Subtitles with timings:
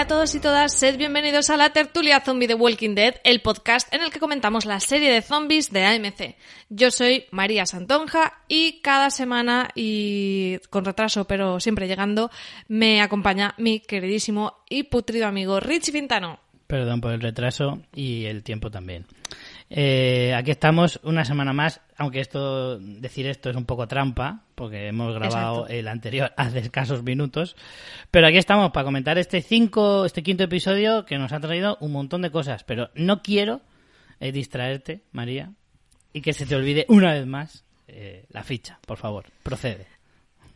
[0.00, 3.42] Hola a todos y todas, sed bienvenidos a la tertulia zombie de Walking Dead, el
[3.42, 6.36] podcast en el que comentamos la serie de zombies de AMC.
[6.70, 12.30] Yo soy María Santonja y cada semana, y con retraso pero siempre llegando,
[12.66, 16.40] me acompaña mi queridísimo y putrido amigo Richie Pintano.
[16.66, 19.04] Perdón por el retraso y el tiempo también.
[19.72, 24.88] Eh, aquí estamos una semana más, aunque esto decir esto es un poco trampa, porque
[24.88, 27.54] hemos grabado el anterior hace escasos minutos,
[28.10, 31.92] pero aquí estamos para comentar este cinco, este quinto episodio que nos ha traído un
[31.92, 33.60] montón de cosas, pero no quiero
[34.18, 35.52] eh, distraerte, María,
[36.12, 39.99] y que se te olvide una vez más eh, la ficha, por favor, procede.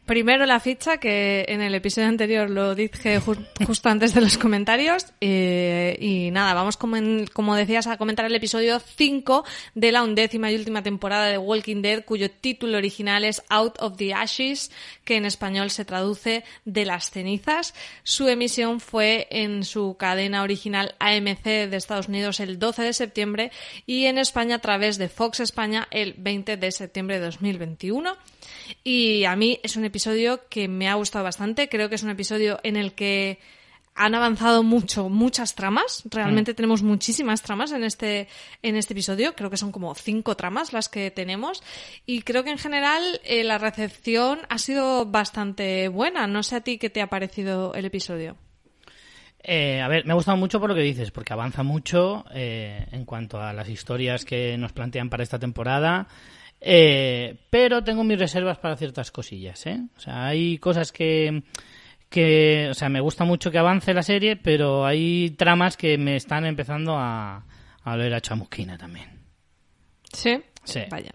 [0.06, 5.06] Primero la ficha, que en el episodio anterior lo dije justo antes de los comentarios.
[5.22, 6.98] Eh, y nada, vamos como,
[7.32, 11.80] como decías a comentar el episodio 5 de la undécima y última temporada de Walking
[11.80, 14.70] Dead, cuyo título original es Out of the Ashes,
[15.04, 17.72] que en español se traduce de las cenizas.
[18.02, 23.52] Su emisión fue en su cadena original AMC de Estados Unidos el 12 de septiembre
[23.86, 28.18] y en España a través de Fox España el 20 de septiembre de 2021.
[28.82, 31.68] Y a mí es un episodio que me ha gustado bastante.
[31.68, 33.38] Creo que es un episodio en el que
[33.96, 36.02] han avanzado mucho, muchas tramas.
[36.10, 36.54] Realmente Mm.
[36.56, 38.26] tenemos muchísimas tramas en este,
[38.62, 39.34] en este episodio.
[39.36, 41.62] Creo que son como cinco tramas las que tenemos.
[42.04, 46.26] Y creo que en general eh, la recepción ha sido bastante buena.
[46.26, 48.36] No sé a ti qué te ha parecido el episodio.
[49.46, 52.86] Eh, a ver, me ha gustado mucho por lo que dices, porque avanza mucho eh,
[52.92, 56.08] en cuanto a las historias que nos plantean para esta temporada.
[56.66, 59.80] Eh, pero tengo mis reservas para ciertas cosillas, ¿eh?
[59.98, 61.42] O sea, hay cosas que,
[62.08, 66.16] que, o sea, me gusta mucho que avance la serie, pero hay tramas que me
[66.16, 67.44] están empezando a,
[67.82, 69.10] a oler a chamusquina también.
[70.10, 70.40] ¿Sí?
[70.64, 70.80] Sí.
[70.90, 71.10] Vaya.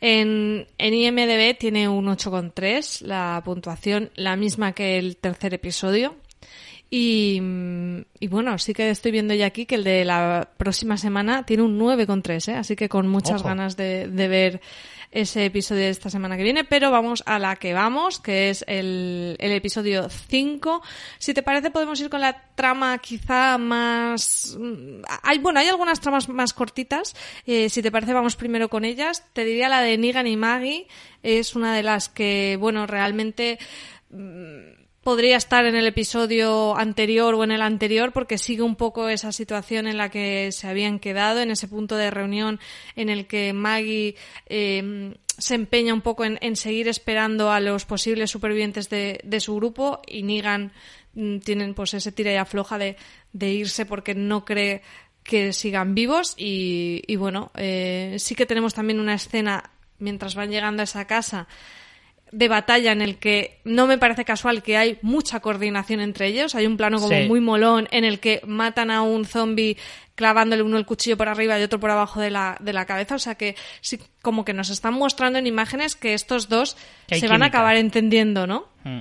[0.00, 6.14] En, en IMDB tiene un 8,3, la puntuación la misma que el tercer episodio.
[6.90, 10.96] Y, mm, y bueno, sí que estoy viendo ya aquí que el de la próxima
[10.96, 12.56] semana tiene un 9,3, ¿eh?
[12.56, 13.48] así que con muchas Ojo.
[13.48, 14.60] ganas de, de ver
[15.12, 18.64] ese episodio de esta semana que viene, pero vamos a la que vamos, que es
[18.68, 20.82] el, el episodio 5.
[21.18, 24.56] Si te parece, podemos ir con la trama quizá más...
[24.58, 27.14] mm, Hay, bueno, hay algunas tramas más cortitas.
[27.44, 29.24] Eh, si te parece, vamos primero con ellas.
[29.32, 30.86] Te diría la de Negan y Maggie.
[31.24, 33.58] Es una de las que, bueno, realmente
[35.02, 39.32] podría estar en el episodio anterior o en el anterior porque sigue un poco esa
[39.32, 42.60] situación en la que se habían quedado, en ese punto de reunión
[42.96, 44.16] en el que Maggie
[44.46, 49.40] eh, se empeña un poco en, en seguir esperando a los posibles supervivientes de, de
[49.40, 50.72] su grupo y Negan
[51.14, 52.96] mm, tienen pues ese tira y afloja de,
[53.32, 54.82] de irse porque no cree
[55.22, 56.34] que sigan vivos.
[56.36, 61.06] Y, y bueno, eh, sí que tenemos también una escena mientras van llegando a esa
[61.06, 61.48] casa
[62.32, 66.54] de batalla en el que no me parece casual que hay mucha coordinación entre ellos.
[66.54, 67.26] Hay un plano como Sí.
[67.26, 69.76] muy molón en el que matan a un zombie
[70.14, 73.14] clavándole uno el cuchillo por arriba y otro por abajo de la, de la cabeza.
[73.14, 76.76] O sea que sí, como que nos están mostrando en imágenes que estos dos
[77.06, 78.68] Que se van a acabar entendiendo, ¿no?
[78.84, 79.00] Mm.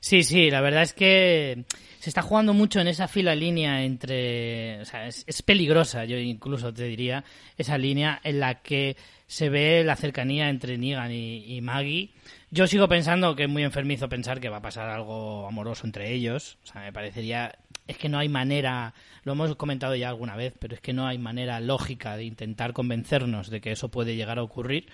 [0.00, 1.64] Sí, sí, la verdad es que
[1.98, 4.80] se está jugando mucho en esa fila línea entre...
[4.82, 7.24] O sea, es, es peligrosa, yo incluso te diría,
[7.56, 8.96] esa línea en la que
[9.26, 12.10] se ve la cercanía entre Negan y, Maggie.
[12.50, 16.12] Yo sigo pensando que es muy enfermizo pensar que va a pasar algo amoroso entre
[16.12, 16.58] ellos.
[16.64, 17.58] O sea, me parecería...
[17.86, 21.06] Es que no hay manera, lo hemos comentado ya alguna vez, pero es que no
[21.06, 24.86] hay manera lógica de intentar convencernos de que eso puede llegar a ocurrir.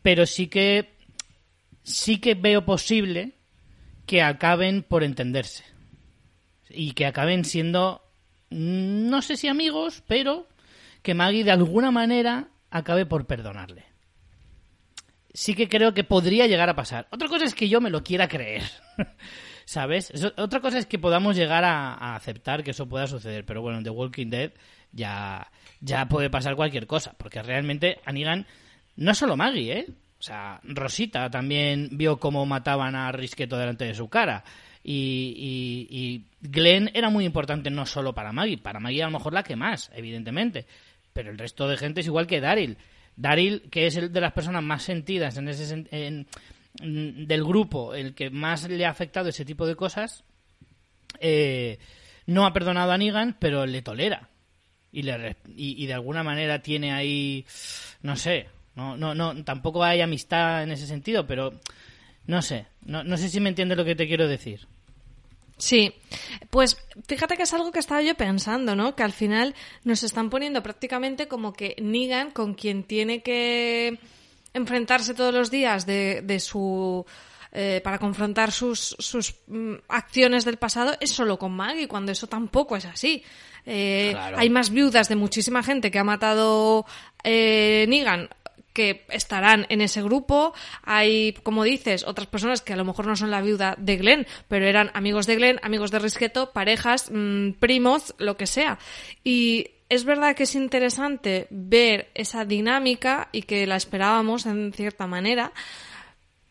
[0.00, 0.94] Pero sí que
[1.82, 3.32] sí que veo posible
[4.06, 5.64] que acaben por entenderse.
[6.70, 8.02] Y que acaben siendo,
[8.50, 10.48] no sé si amigos, pero
[11.02, 13.84] que Maggie de alguna manera acabe por perdonarle.
[15.34, 17.06] Sí que creo que podría llegar a pasar.
[17.10, 18.62] Otra cosa es que yo me lo quiera creer.
[19.64, 20.12] ¿Sabes?
[20.36, 23.44] Otra cosa es que podamos llegar a, aceptar que eso pueda suceder.
[23.44, 24.52] Pero bueno, en The Walking Dead
[24.90, 27.14] ya, ya puede pasar cualquier cosa.
[27.16, 28.46] Porque realmente a Negan,
[28.96, 29.86] no solo Maggie, ¿eh?
[30.18, 34.44] O sea, Rosita también vio cómo mataban a Risqueto delante de su cara.
[34.84, 39.12] Y, y, y Glenn era muy importante no solo para Maggie, para Maggie a lo
[39.12, 40.66] mejor la que más, evidentemente.
[41.12, 42.76] Pero el resto de gente es igual que Daryl.
[43.16, 46.26] Daryl, que es el de las personas más sentidas en ese en-
[46.80, 50.24] en- del grupo, el que más le ha afectado ese tipo de cosas,
[51.20, 51.78] eh,
[52.26, 54.28] no ha perdonado a Negan, pero le tolera.
[54.90, 57.46] Y, le, y, y de alguna manera tiene ahí,
[58.02, 61.58] no sé, no, no, no, tampoco hay amistad en ese sentido, pero
[62.26, 64.66] no sé, no, no sé si me entiendes lo que te quiero decir.
[65.62, 65.94] Sí,
[66.50, 66.76] pues
[67.06, 68.96] fíjate que es algo que estaba yo pensando, ¿no?
[68.96, 69.54] Que al final
[69.84, 74.00] nos están poniendo prácticamente como que Negan, con quien tiene que
[74.54, 77.06] enfrentarse todos los días de, de su
[77.52, 82.26] eh, para confrontar sus, sus mm, acciones del pasado es solo con Maggie, cuando eso
[82.26, 83.22] tampoco es así.
[83.64, 84.38] Eh, Claro.
[84.38, 86.86] Hay más viudas de muchísima gente que ha matado
[87.22, 88.28] eh, Negan
[88.72, 90.54] que estarán en ese grupo.
[90.82, 94.26] Hay, como dices, otras personas que a lo mejor no son la viuda de Glenn,
[94.48, 98.78] pero eran amigos de Glenn, amigos de Risqueto, parejas, mm, primos, lo que sea.
[99.24, 105.06] Y es verdad que es interesante ver esa dinámica y que la esperábamos en cierta
[105.06, 105.52] manera,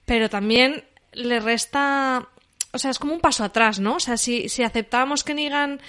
[0.06, 0.84] pero también
[1.14, 2.28] le resta.
[2.74, 3.96] O sea, es como un paso atrás, ¿no?
[3.96, 5.82] O sea, si, si aceptábamos que Negan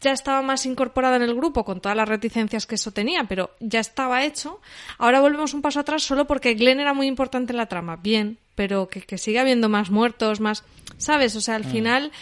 [0.00, 3.50] ya estaba más incorporada en el grupo con todas las reticencias que eso tenía, pero
[3.60, 4.60] ya estaba hecho,
[4.98, 7.96] ahora volvemos un paso atrás solo porque Glenn era muy importante en la trama.
[7.96, 10.64] Bien, pero que, que siga habiendo más muertos, más.
[10.98, 11.36] ¿Sabes?
[11.36, 12.12] O sea, al final.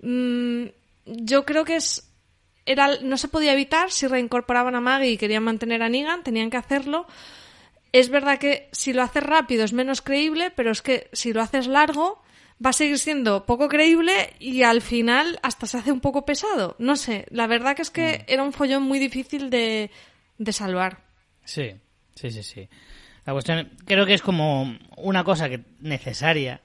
[0.00, 0.64] mm,
[1.06, 2.10] yo creo que es.
[2.66, 6.48] Era, no se podía evitar si reincorporaban a Maggie y querían mantener a Negan, tenían
[6.48, 7.06] que hacerlo.
[7.92, 11.42] Es verdad que si lo haces rápido es menos creíble, pero es que si lo
[11.42, 12.23] haces largo
[12.64, 16.76] va a seguir siendo poco creíble y al final hasta se hace un poco pesado.
[16.78, 19.90] No sé, la verdad que es que era un follón muy difícil de,
[20.38, 21.04] de salvar.
[21.44, 21.74] Sí,
[22.14, 22.68] sí, sí, sí.
[23.24, 26.60] La cuestión creo que es como una cosa que necesaria.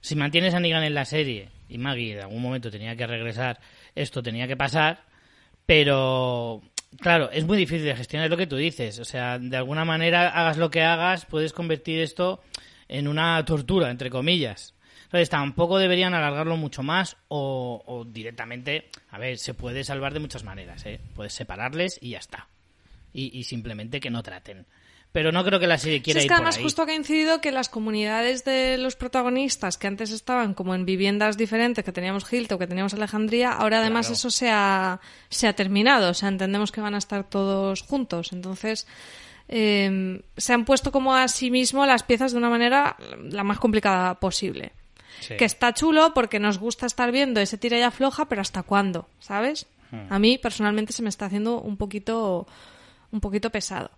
[0.00, 3.60] Si mantienes a Negan en la serie y Maggie en algún momento tenía que regresar,
[3.94, 5.04] esto tenía que pasar,
[5.66, 6.62] pero
[7.00, 8.98] claro, es muy difícil de gestionar lo que tú dices.
[8.98, 12.40] O sea, de alguna manera, hagas lo que hagas, puedes convertir esto
[12.88, 14.74] en una tortura, entre comillas.
[15.08, 20.20] Entonces, tampoco deberían alargarlo mucho más o, o directamente, a ver, se puede salvar de
[20.20, 21.00] muchas maneras, ¿eh?
[21.14, 22.48] Puedes separarles y ya está.
[23.14, 24.66] Y, y simplemente que no traten.
[25.10, 26.62] Pero no creo que la serie Sí, quiera es ir que por además ahí.
[26.62, 31.38] justo ha coincidido que las comunidades de los protagonistas que antes estaban como en viviendas
[31.38, 34.14] diferentes, que teníamos Hilton, que teníamos Alejandría, ahora además Claro.
[34.16, 35.00] eso se ha,
[35.30, 36.10] se ha terminado.
[36.10, 38.34] O sea, entendemos que van a estar todos juntos.
[38.34, 38.86] Entonces,
[39.48, 43.58] eh, se han puesto como a sí mismo las piezas de una manera la más
[43.58, 44.72] complicada posible.
[45.20, 45.36] Sí.
[45.36, 49.08] Que está chulo porque nos gusta estar viendo ese tira y afloja, pero ¿hasta cuándo?
[49.18, 49.66] ¿Sabes?
[49.90, 50.12] Hmm.
[50.12, 52.46] A mí personalmente se me está haciendo un poquito,
[53.10, 53.90] un poquito pesado.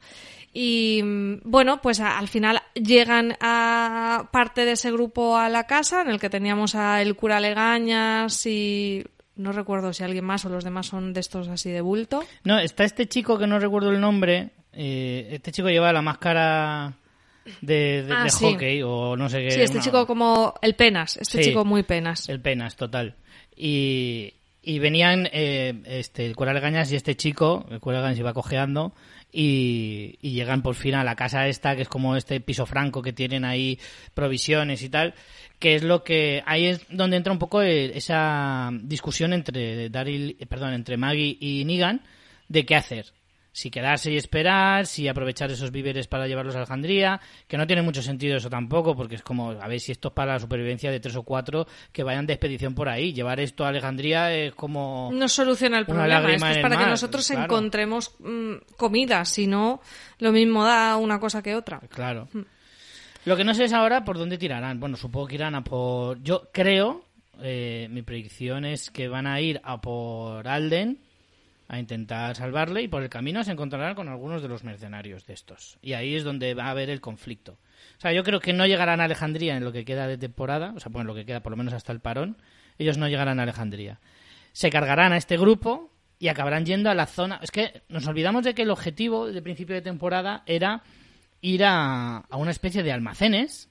[0.52, 5.64] Y mm, bueno, pues a- al final llegan a parte de ese grupo a la
[5.66, 9.04] casa en el que teníamos a el cura Legañas y
[9.36, 12.24] no recuerdo si alguien más o los demás son de estos así de bulto.
[12.44, 14.50] No, está este chico que no recuerdo el nombre.
[14.72, 16.94] eh, este chico lleva la máscara
[17.60, 18.44] de, de- Ah, de sí.
[18.44, 19.50] hockey o no sé qué.
[19.52, 21.50] Sí, este una- chico como el Penas, este Sí.
[21.50, 22.28] chico muy Penas.
[22.28, 23.16] El Penas, total.
[23.56, 28.32] Y, y venían eh, este, el cura Legañas y este chico, el cura Legañas iba
[28.34, 28.94] cojeando,
[29.32, 33.00] y, y llegan por fin a la casa esta, que es como este piso franco
[33.00, 33.78] que tienen ahí
[34.12, 35.14] provisiones y tal,
[35.60, 40.36] que es lo que, ahí es donde entra un poco eh, esa discusión entre Daryl,
[40.48, 42.02] perdón, entre Maggie y Negan,
[42.48, 43.06] de qué hacer.
[43.52, 47.82] Si quedarse y esperar, si aprovechar esos víveres para llevarlos a Alejandría, que no tiene
[47.82, 50.90] mucho sentido eso tampoco, porque es como, a ver si esto es para la supervivencia
[50.90, 53.12] de tres o cuatro que vayan de expedición por ahí.
[53.12, 55.10] Llevar esto a Alejandría es como...
[55.12, 56.32] no soluciona el problema.
[56.32, 57.44] Es que es para que nosotros claro.
[57.44, 59.24] encontremos mm, comida.
[59.24, 59.80] Si no,
[60.18, 61.80] lo mismo da una cosa que otra.
[61.88, 62.28] Claro.
[62.32, 62.42] Hmm.
[63.24, 64.80] Lo que no sé es ahora por dónde tirarán.
[64.80, 66.22] Bueno, supongo que irán a por...
[66.22, 67.04] Yo creo,
[67.42, 70.98] eh, mi predicción es que van a ir a por Alden
[71.70, 75.34] a intentar salvarle y por el camino se encontrarán con algunos de los mercenarios de
[75.34, 75.78] estos.
[75.80, 77.52] Y ahí es donde va a haber el conflicto.
[77.96, 80.72] O sea, yo creo que no llegarán a Alejandría en lo que queda de temporada,
[80.74, 82.38] o sea, en lo que queda por lo menos hasta el parón,
[82.76, 84.00] ellos no llegarán a Alejandría.
[84.50, 87.38] Se cargarán a este grupo y acabarán yendo a la zona...
[87.40, 90.82] Es que nos olvidamos de que el objetivo de principio de temporada era
[91.40, 93.69] ir a, a una especie de almacenes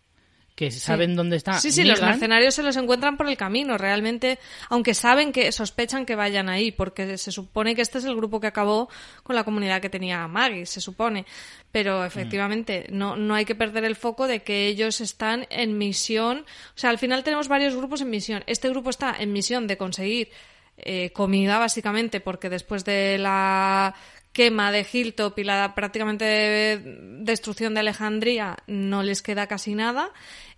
[0.59, 4.39] que saben dónde está Sí, sí, los mercenarios se los encuentran por el camino, realmente,
[4.67, 8.41] aunque saben que sospechan que vayan ahí, porque se supone que este es el grupo
[8.41, 8.89] que acabó
[9.23, 11.25] con la comunidad que tenía Maggie, se supone.
[11.71, 16.39] Pero efectivamente, no, no hay que perder el foco de que ellos están en misión.
[16.39, 18.43] O sea, al final tenemos varios grupos en misión.
[18.45, 20.29] Este grupo está en misión de conseguir
[20.75, 23.95] eh, comida, básicamente, porque después de la
[24.33, 26.81] quema de Hilltop y la prácticamente
[27.19, 30.11] destrucción de Alejandría no les queda casi nada.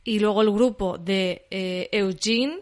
[0.04, 2.60] Y luego el grupo de eh, Eugene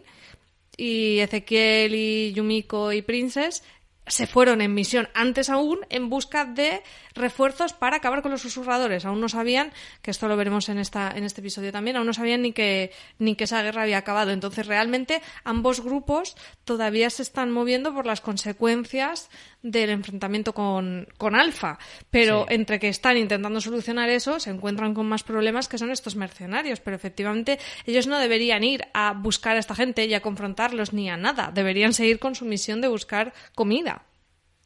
[0.76, 3.62] y Ezequiel y Yumiko y Princess
[4.06, 6.82] se fueron en misión antes aún en busca de
[7.20, 9.04] refuerzos para acabar con los susurradores.
[9.04, 9.72] Aún no sabían,
[10.02, 12.92] que esto lo veremos en esta en este episodio también, aún no sabían ni que
[13.18, 14.30] ni que esa guerra había acabado.
[14.30, 19.30] Entonces, realmente ambos grupos todavía se están moviendo por las consecuencias
[19.62, 21.78] del enfrentamiento con, con Alfa.
[22.10, 22.54] Pero Sí.
[22.54, 26.80] entre que están intentando solucionar eso, se encuentran con más problemas que son estos mercenarios.
[26.80, 31.10] Pero efectivamente, ellos no deberían ir a buscar a esta gente y a confrontarlos ni
[31.10, 31.50] a nada.
[31.52, 34.02] Deberían seguir con su misión de buscar comida.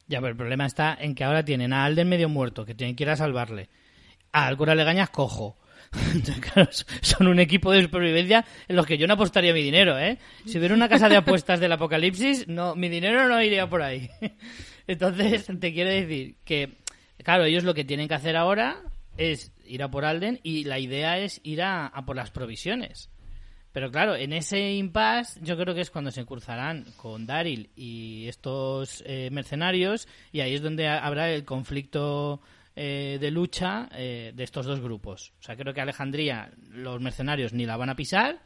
[0.07, 2.95] Ya, pero el problema está en que ahora tienen a Alden medio muerto, que tienen
[2.95, 3.69] que ir a salvarle.
[4.31, 5.57] Al cura Legañas cojo.
[7.01, 10.17] Son un equipo de supervivencia en los que yo no apostaría mi dinero, ¿eh?
[10.45, 14.09] Si hubiera una casa de apuestas del apocalipsis, no, mi dinero no iría por ahí.
[14.87, 16.77] Entonces, te quiero decir que,
[17.23, 18.81] claro, ellos lo que tienen que hacer ahora
[19.17, 23.09] es ir a por Alden y la idea es ir a, por las provisiones.
[23.75, 28.25] Pero claro, en ese impasse yo creo que es cuando se cruzarán con Daryl y
[28.29, 32.39] estos eh, mercenarios y ahí es donde habrá el conflicto
[32.73, 35.33] eh, de lucha eh, de estos dos grupos.
[35.41, 38.39] O sea, creo que Alejandría, los mercenarios ni la van a pisar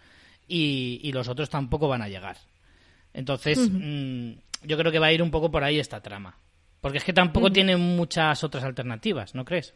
[0.48, 2.38] y, los otros tampoco van a llegar.
[3.14, 4.32] Entonces, mm,
[4.64, 6.40] yo creo que va a ir un poco por ahí esta trama.
[6.82, 9.76] Porque es que tampoco tiene muchas otras alternativas, ¿no crees?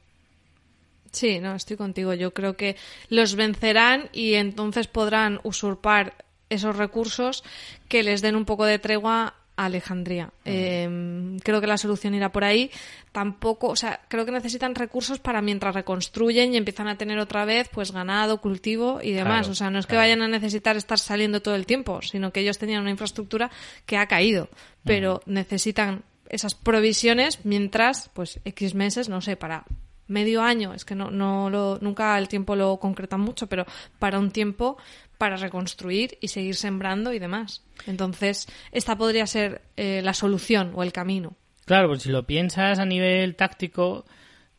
[1.13, 2.13] Sí, no, estoy contigo.
[2.13, 2.75] Yo creo que
[3.07, 6.15] los vencerán y entonces podrán usurpar
[6.49, 7.43] esos recursos
[7.87, 10.31] que les den un poco de tregua Alejandría.
[10.45, 12.71] Em, creo que la solución irá por ahí.
[13.11, 17.45] Tampoco, o sea, creo que necesitan recursos para mientras reconstruyen y empiezan a tener otra
[17.45, 19.47] vez, pues ganado, cultivo y demás.
[19.49, 22.39] o sea, no es que vayan a necesitar estar saliendo todo el tiempo, sino que
[22.39, 23.51] ellos tenían una infraestructura
[23.85, 24.49] que ha caído,
[24.83, 29.65] pero necesitan esas provisiones mientras, pues, X meses, no sé, para
[30.07, 33.65] medio año, es que no, no lo, nunca el tiempo lo concretan mucho, pero
[33.99, 34.77] para un tiempo
[35.17, 37.63] para reconstruir y seguir sembrando y demás.
[37.87, 41.35] Entonces, esta podría ser eh, la solución o el camino.
[41.65, 44.05] Claro, pues si lo piensas a nivel táctico,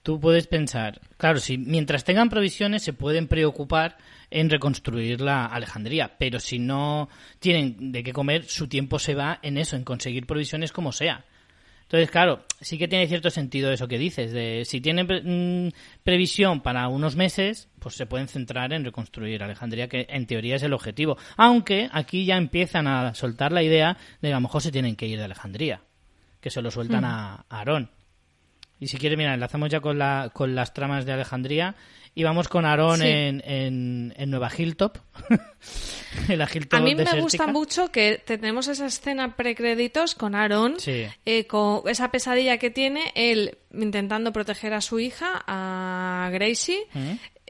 [0.02, 3.98] tú puedes pensar, claro, si mientras tengan provisiones se pueden preocupar
[4.30, 7.08] en reconstruir la Alejandría, pero si no
[7.40, 11.24] tienen de qué comer, su tiempo se va en eso, en conseguir provisiones como sea.
[11.84, 15.72] Entonces, claro, sí que tiene cierto sentido eso que dices, de si tienen mm,
[16.02, 20.62] previsión para unos meses, pues se pueden centrar en reconstruir Alejandría, que en teoría es
[20.62, 21.18] el objetivo.
[21.36, 24.96] Aunque aquí ya empiezan a soltar la idea de que a lo mejor se tienen
[24.96, 25.82] que ir de Alejandría,
[26.40, 27.90] que se lo sueltan a Aarón.
[28.80, 31.74] Y si quieres, mira, enlazamos ya con, la, con las tramas de Alejandría.
[32.16, 34.98] Y vamos con Aarón en, en, Nueva Hilltop.
[36.70, 42.12] A mí me gusta mucho que tenemos esa escena precréditos con Aarón, eh, con esa
[42.12, 46.86] pesadilla que tiene él intentando proteger a su hija, a Gracie.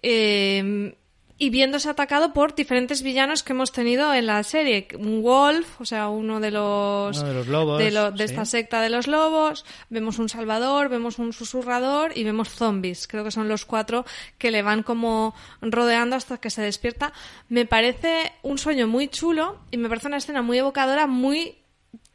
[0.02, 0.94] eh,
[1.36, 4.86] y viéndose atacado por diferentes villanos que hemos tenido en la serie.
[4.96, 9.08] Un Wolf, o sea, uno de los, de, los lobos, de, esta secta de los
[9.08, 9.64] lobos.
[9.90, 13.08] Vemos un Salvador, vemos un Susurrador y vemos zombies.
[13.08, 14.04] Creo que son los cuatro
[14.38, 17.12] que le van como rodeando hasta que se despierta.
[17.48, 21.63] Me parece un sueño muy chulo y me parece una escena muy evocadora, muy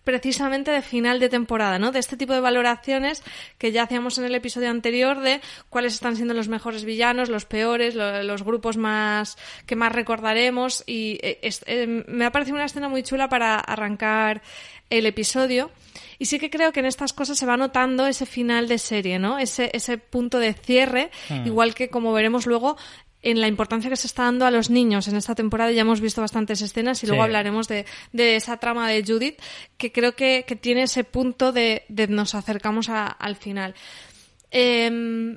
[0.10, 1.92] precisamente de final de temporada, ¿no?
[1.92, 3.22] De este tipo de valoraciones
[3.60, 5.40] que ya hacíamos en el episodio anterior de
[5.70, 9.38] cuáles están siendo los mejores villanos, los peores, los grupos más
[9.68, 14.42] que más recordaremos y eh, eh, me ha parecido una escena muy chula para arrancar
[14.90, 15.70] el episodio.
[16.18, 19.20] Y sí que creo que en estas cosas se va notando ese final de serie,
[19.20, 19.38] ¿no?
[19.38, 21.46] Ese, ese punto de cierre, hmm.
[21.46, 22.78] igual que como veremos luego
[23.22, 25.72] en la importancia que se está dando a los niños en esta temporada.
[25.72, 29.40] Ya hemos visto bastantes escenas y luego hablaremos de, de, esa trama de Judith,
[29.78, 33.76] que creo que, que tiene ese punto de, de nos acercamos al final.
[34.52, 35.36] Em,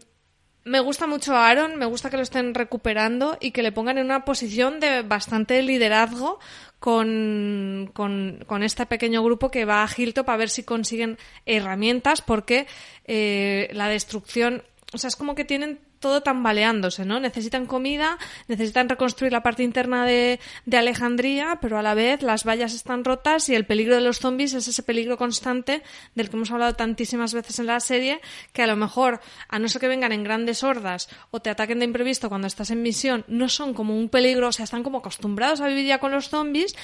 [0.65, 4.05] me gusta mucho Aaron, me gusta que lo estén recuperando y que le pongan en
[4.05, 6.39] una posición de bastante liderazgo
[6.79, 12.23] con, con, con este pequeño grupo que va a Hilltop a ver si consiguen herramientas
[12.23, 12.67] porque
[13.07, 14.63] eh, la destrucción,
[14.93, 17.19] o sea, es como que tienen todo tambaleándose, ¿no?
[17.19, 18.19] Necesitan comida,
[18.49, 23.05] necesitan reconstruir la parte interna de, de, Alejandría, pero a la vez las vallas están
[23.05, 25.83] rotas y el peligro de los zombies es ese peligro constante
[26.15, 28.21] del que hemos hablado tantísimas veces en la serie,
[28.53, 31.79] que a lo mejor, a no ser que vengan en grandes hordas o te ataquen
[31.79, 34.99] de imprevisto cuando estás en misión, no son como un peligro, o sea, están como
[34.99, 36.75] acostumbrados a vivir ya con los zombies,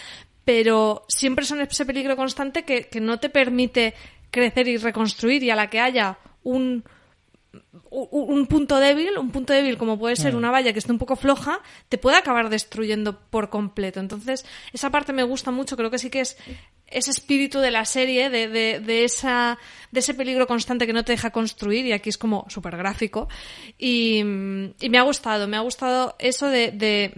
[0.44, 3.94] pero siempre son ese peligro constante que, que no te permite
[4.30, 6.84] crecer y reconstruir y a la que haya un
[7.90, 11.16] un punto débil, un punto débil como puede ser una valla que esté un poco
[11.16, 14.00] floja, te puede acabar destruyendo por completo.
[14.00, 16.36] Entonces, esa parte me gusta mucho, creo que sí que es
[16.90, 19.58] ese espíritu de la serie, de, de, esa,
[19.90, 23.28] de ese peligro constante que no te deja construir, y aquí es como súper gráfico.
[23.78, 27.12] Y, me ha gustado, me ha gustado eso de, de,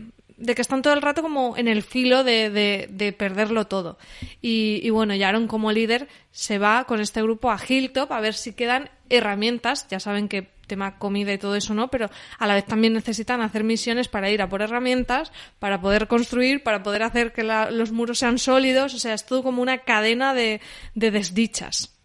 [0.44, 2.50] que están todo el rato como en el filo de,
[2.90, 3.98] de perderlo todo.
[4.40, 8.34] Y, y bueno, Aaron como líder se va con este grupo a Hilltop a ver
[8.34, 12.54] si quedan herramientas, ya saben que tema comida y todo eso no, pero a la
[12.54, 17.02] vez también necesitan hacer misiones para ir a por herramientas, para poder construir, para poder
[17.02, 20.60] hacer que los muros sean sólidos, o sea, es todo como una cadena de,
[20.94, 21.98] desdichas.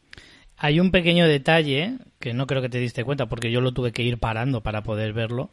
[0.57, 3.91] Hay un pequeño detalle que no creo que te diste cuenta porque yo lo tuve
[3.91, 5.51] que ir parando para poder verlo.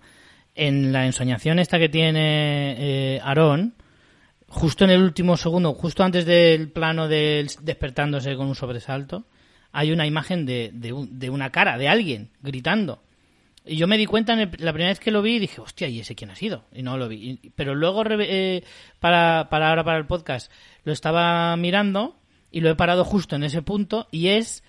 [0.54, 3.74] En la ensoñación esta que tiene eh, Aarón,
[4.48, 9.24] justo en el último segundo, justo antes del plano del despertándose con un sobresalto,
[9.72, 13.02] hay una imagen de, de, una cara, de alguien, gritando.
[13.64, 16.00] Y yo me di cuenta la primera vez que lo vi y dije, hostia, ¿y
[16.00, 16.64] ese quién ha sido?
[16.72, 17.38] Y no lo vi.
[17.54, 18.62] pero luego, eh,
[19.00, 20.52] para, para ahora para el podcast,
[20.84, 22.18] lo estaba mirando
[22.50, 24.62] y lo he parado justo en ese punto y es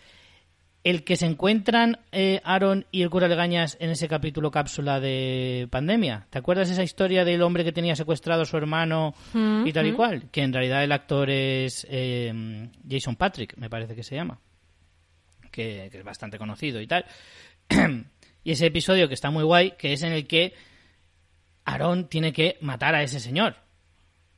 [0.84, 5.68] el que se encuentran eh, Aaron y el cura Legañas en ese capítulo cápsula de
[5.72, 6.28] pandemia.
[6.30, 9.94] ¿Te acuerdas esa historia del hombre que tenía secuestrado a su hermano y tal y
[9.94, 10.30] cual?
[10.30, 14.40] Que en realidad el actor es eh, Jason Patrick, me parece que se llama.
[15.52, 17.06] Que, que es bastante conocido y tal.
[18.44, 20.54] y ese episodio que está muy guay, que es en el que
[21.64, 23.56] Aaron tiene que matar a ese señor.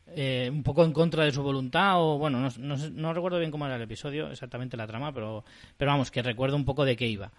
[0.08, 3.66] Eh, un poco en contra de su voluntad o bueno, no, no, recuerdo bien cómo
[3.66, 5.44] era el episodio, exactamente la trama, pero,
[5.78, 7.32] pero vamos, que recuerdo un poco de qué iba.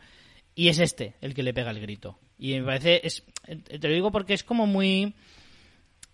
[0.55, 2.19] Y es este el que le pega el grito.
[2.39, 5.15] Y me parece, es, te lo digo porque es como muy...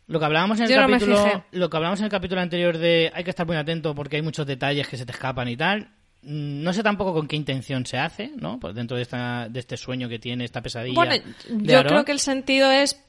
[0.09, 3.25] Lo que hablábamos en el capítulo, lo que hablábamos en el capítulo anterior de hay
[3.25, 5.89] que estar muy atento porque hay muchos detalles que se te escapan y tal.
[6.23, 8.61] Mm, no sé tampoco con qué intención se hace, ¿no?
[8.61, 10.95] Pues dentro de, esta, de este sueño que tiene, esta pesadilla.
[10.95, 11.15] Bueno,
[11.49, 13.03] yo creo que el sentido es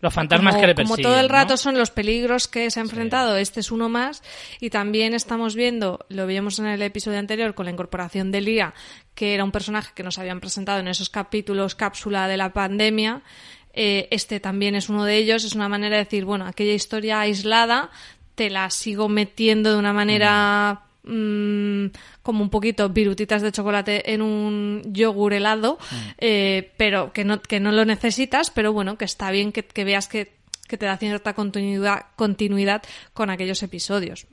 [0.00, 1.02] los fantasmas que le persiguen.
[1.02, 4.22] Como todo el rato son los peligros que se ha enfrentado, este es uno más.
[4.60, 8.74] Y también estamos viendo, lo vimos en el episodio anterior con la incorporación de Lía,
[9.14, 13.22] que era un personaje que nos habían presentado en esos capítulos cápsula de la pandemia.
[13.72, 15.44] Eh, este también es uno de ellos.
[15.44, 17.90] Es una manera de decir, bueno, aquella historia aislada
[18.34, 20.82] te la sigo metiendo de una manera.
[21.10, 21.86] Mm,
[22.22, 25.96] como un poquito virutitas de chocolate en un yogur helado, mm.
[26.18, 30.06] eh, pero que no, que no lo necesitas, pero bueno, que está bien que, veas
[30.06, 30.36] que,
[30.68, 32.82] te da cierta continuidad, continuidad
[33.14, 34.26] con aquellos episodios.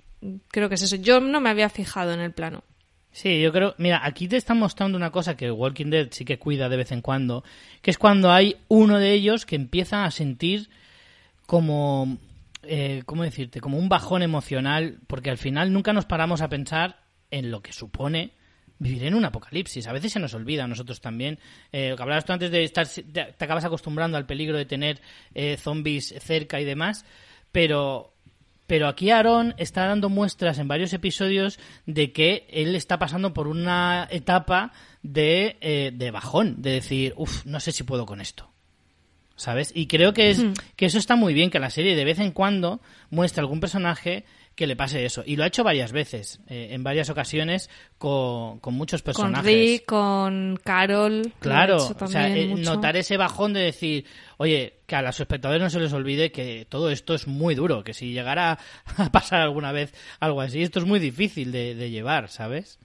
[0.49, 0.97] Creo que es eso.
[0.97, 2.65] Yo no me había fijado en el plano.
[3.13, 3.73] Sí, yo creo.
[3.77, 6.91] Mira, aquí te están mostrando una cosa que Walking Dead sí que cuida de vez
[6.91, 7.45] en cuando,
[7.81, 10.69] que es cuando hay uno de ellos que empieza a sentir
[11.45, 12.17] como
[12.67, 13.61] eh, ¿cómo decirte?
[13.61, 17.73] Como un bajón emocional, porque al final nunca nos paramos a pensar en lo que
[17.73, 18.33] supone
[18.77, 19.87] vivir en un apocalipsis.
[19.87, 21.39] A veces se nos olvida a nosotros también.
[21.71, 25.01] Eh, lo que hablabas tú antes de estar, te acabas acostumbrando al peligro de tener
[25.33, 27.05] eh, zombies cerca y demás,
[27.51, 28.11] pero
[28.67, 33.47] pero aquí Aaron está dando muestras en varios episodios de que él está pasando por
[33.47, 34.71] una etapa
[35.03, 38.54] de, eh, de bajón, de decir, uff, no sé si puedo con esto.
[39.45, 39.71] ¿Sabes?
[39.75, 40.43] Y creo que, es,
[40.75, 42.81] que eso está muy bien, que la serie de vez en cuando
[43.11, 45.21] muestre algún personaje que le pase eso.
[45.23, 49.37] Y lo ha hecho varias veces, eh, en varias ocasiones, con, muchos personajes.
[49.37, 51.31] Con Rick, con Carol.
[51.39, 54.05] Claro, o sea, eh, notar ese bajón de decir,
[54.37, 57.83] oye, que a los espectadores no se les olvide que todo esto es muy duro,
[57.83, 58.57] que si llegara
[58.97, 62.79] a pasar alguna vez algo así, esto es muy difícil de, llevar, ¿sabes?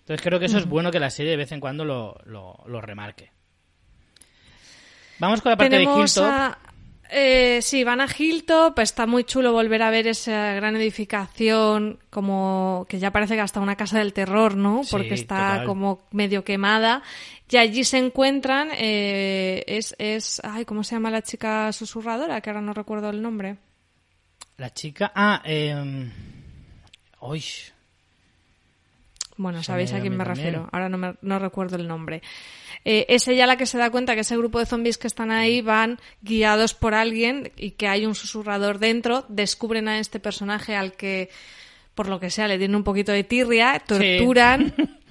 [0.00, 2.80] Entonces creo que eso es bueno que la serie de vez en cuando lo, lo
[2.82, 3.35] remarque.
[5.18, 6.56] Vamos con la parte de Hilltop.
[7.08, 12.84] Eh, sí, van a Hilltop, está muy chulo volver a ver esa gran edificación, como
[12.88, 14.82] que ya parece que hasta una casa del terror, ¿no?
[14.90, 17.02] Porque está como medio quemada.
[17.48, 22.40] Y allí se encuentran, eh, es, es, ay, ¿cómo se llama la chica susurradora?
[22.40, 23.56] Que ahora no recuerdo el nombre.
[24.56, 26.10] La chica, ah, eh,
[27.20, 27.44] uy.
[29.36, 32.22] Bueno, sabéis a quién me refiero, ahora no, me, no recuerdo el nombre.
[32.84, 35.30] Eh, es ella la que se da cuenta que ese grupo de zombies que están
[35.30, 40.74] ahí van guiados por alguien y que hay un susurrador dentro, descubren a este personaje
[40.76, 41.28] al que,
[41.94, 44.74] por lo que sea, le tienen un poquito de tirria, torturan.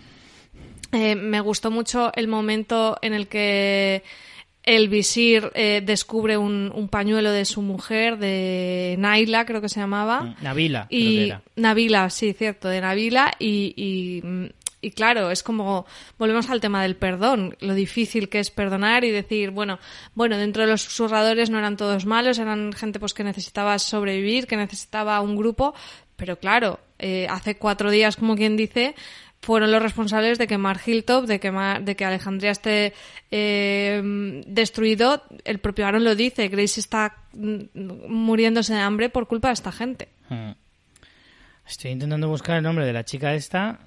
[0.92, 4.02] Eh, me gustó mucho el momento en el que
[4.66, 10.22] el visir eh, descubre un, pañuelo de su mujer, de Naila, creo que se llamaba.
[10.22, 10.88] Mm, Navila.
[10.90, 13.32] Y, Navila, sí, cierto, de Navila.
[13.40, 14.52] y,
[14.86, 15.88] y claro, es como
[16.20, 19.80] volvemos al tema del perdón, lo difícil que es perdonar y decir, bueno,
[20.14, 24.46] bueno, dentro de los susurradores no eran todos malos, eran gente pues que necesitaba sobrevivir,
[24.46, 25.74] que necesitaba un grupo,
[26.16, 28.94] pero claro, eh, hace cuatro días, como quien dice,
[29.46, 32.94] fueron los responsables de quemar Hilltop, de, quemar, de que Alejandría esté
[33.30, 34.02] eh,
[34.48, 35.22] destruido.
[35.44, 39.72] El propio Aaron lo dice, Grace está mm, muriéndose de hambre por culpa de esta
[39.72, 40.10] gente.
[40.30, 40.54] Hmm.
[41.68, 43.80] Estoy intentando buscar el nombre de la chica esta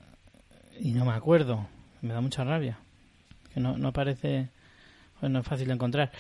[0.79, 1.67] y no me acuerdo.
[2.03, 2.79] Me da mucha rabia.
[3.53, 4.49] Que no, no aparece.
[5.23, 6.13] no es fácil de encontrar.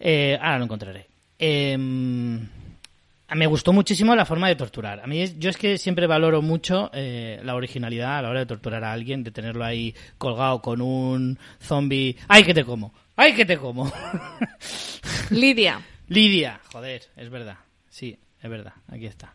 [0.00, 1.06] Eh, ahora lo encontraré.
[1.38, 2.40] Em,
[3.34, 5.00] me gustó muchísimo la forma de torturar.
[5.00, 8.46] A mí yo es que siempre valoro mucho eh, la originalidad a la hora de
[8.46, 12.16] torturar a alguien, de tenerlo ahí colgado con un zombie.
[12.28, 12.92] ¡Ay, que te como!
[13.16, 13.90] ¡Ay, que te como!
[15.30, 15.80] Lidia.
[16.08, 17.58] Lidia, joder, es verdad.
[17.88, 18.74] Sí, es verdad.
[18.88, 19.34] Aquí está.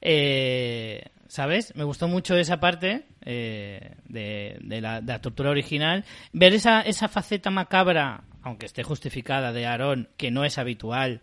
[0.00, 1.74] Eh, ¿Sabes?
[1.76, 6.04] Me gustó mucho esa parte eh, de, la, tortura original.
[6.32, 11.20] Ver esa, esa faceta macabra, aunque esté justificada, de Aaron, que no es habitual,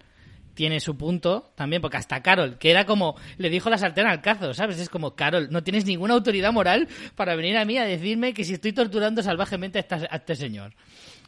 [0.55, 4.21] tiene su punto también, porque hasta Carol, que era como, le dijo la sartén al
[4.21, 4.79] cazo, ¿sabes?
[4.79, 8.43] Es como, Carol, no tienes ninguna autoridad moral para venir a mí a decirme que
[8.43, 10.73] si estoy torturando salvajemente a, este señor.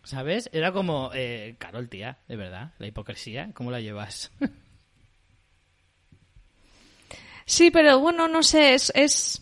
[0.03, 0.49] ¿Sabes?
[0.53, 4.31] Era como, eh, Carol, tía, de verdad, la hipocresía, ¿cómo la llevas?
[7.45, 9.41] sí, pero bueno, no sé, es, es,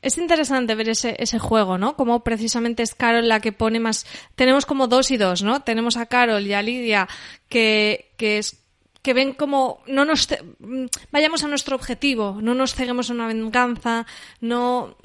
[0.00, 1.96] es interesante ver ese, ese juego, ¿no?
[1.96, 4.06] Como precisamente es Carol la que pone más...
[4.36, 5.60] Tenemos como dos y dos, ¿no?
[5.60, 7.08] Tenemos a Carol y a Lidia
[7.50, 8.65] que, que es
[9.06, 10.26] que ven como no nos
[11.12, 14.04] vayamos a nuestro objetivo, no nos ceguemos a una venganza,
[14.40, 14.96] no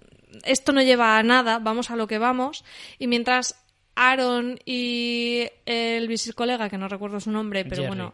[0.43, 2.65] esto no lleva a nada, vamos a lo que vamos
[2.97, 8.11] y mientras Aaron y el colega que no recuerdo su nombre, pero bueno,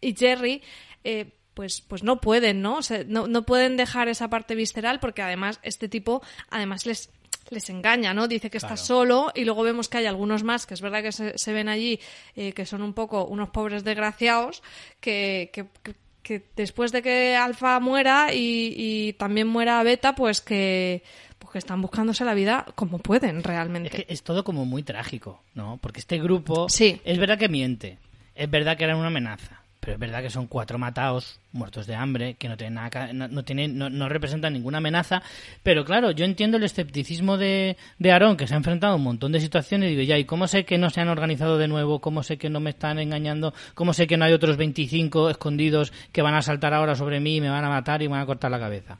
[0.00, 0.62] y Jerry
[1.02, 2.78] eh, pues, pues no pueden, ¿no?
[3.08, 3.26] ¿no?
[3.26, 3.42] ¿no?
[3.42, 7.10] pueden dejar esa parte visceral porque además este tipo, además les,
[7.50, 8.28] les engaña, ¿no?
[8.28, 11.12] Dice que está solo y luego vemos que hay algunos más, que es verdad que
[11.12, 12.00] se, ven allí,
[12.36, 14.62] eh, que son un poco unos pobres desgraciados,
[15.00, 21.02] que, que, después de que Alfa muera y, también muera Beta, pues que,
[21.38, 24.02] pues que están buscándose la vida como pueden realmente.
[24.02, 25.78] Es, es todo como muy trágico, ¿no?
[25.80, 27.00] Porque este grupo sí.
[27.04, 27.98] es verdad que miente,
[28.34, 31.94] es verdad que eran una amenaza, pero es verdad que son cuatro matados, muertos de
[31.94, 35.22] hambre, que no tienen nada, no, tienen, no, representan ninguna amenaza.
[35.62, 39.04] Pero claro, yo entiendo el escepticismo de, de Aarón, que se ha enfrentado a un
[39.04, 41.68] montón de situaciones, y digo, ya, ¿y cómo sé que no se han organizado de
[41.68, 42.00] nuevo?
[42.00, 43.54] ¿Cómo sé que no me están engañando?
[43.74, 47.36] ¿Cómo sé que no hay otros 25 escondidos que van a saltar ahora sobre mí
[47.36, 48.98] y me van a matar y me van a cortar la cabeza?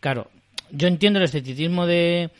[0.00, 0.30] Claro,
[0.70, 2.30] yo entiendo el escepticismo de,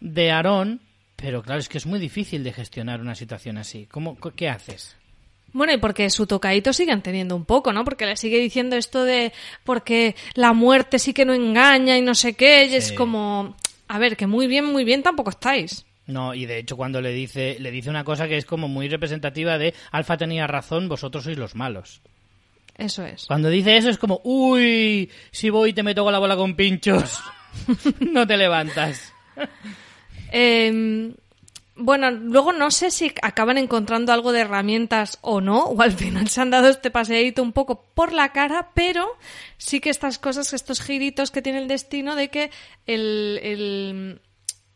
[0.00, 0.80] de Aarón,
[1.16, 3.86] pero claro, es que es muy difícil de gestionar una situación así.
[3.86, 4.96] ¿Cómo, ¿Qué haces?
[5.52, 7.84] Bueno, y porque su tocadito siguen teniendo un poco, ¿no?
[7.84, 9.32] Porque le sigue diciendo esto de
[9.64, 13.56] porque la muerte sí que no engaña y no sé qué, y es como,
[13.88, 15.86] a ver, que muy bien, muy bien tampoco estáis.
[16.06, 18.88] No, y de hecho cuando le dice, le dice una cosa que es como muy
[18.88, 22.00] representativa de Alfa tenía razón, vosotros sois los malos.
[22.76, 23.24] Eso es.
[23.26, 27.20] Cuando dice eso es como, uy, si voy te meto con la bola con pinchos,
[28.00, 29.12] no te levantas.
[30.30, 31.12] eh,
[31.76, 36.28] bueno, luego no sé si acaban encontrando algo de herramientas o no, o al final
[36.28, 39.06] se han dado este paseíto un poco por la cara, pero
[39.58, 42.50] sí que estas cosas, estos giritos que tiene el destino de que
[42.86, 44.20] el, el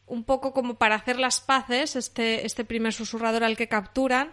[0.07, 4.33] un poco como para hacer las paces, este, este primer susurrador al que capturan,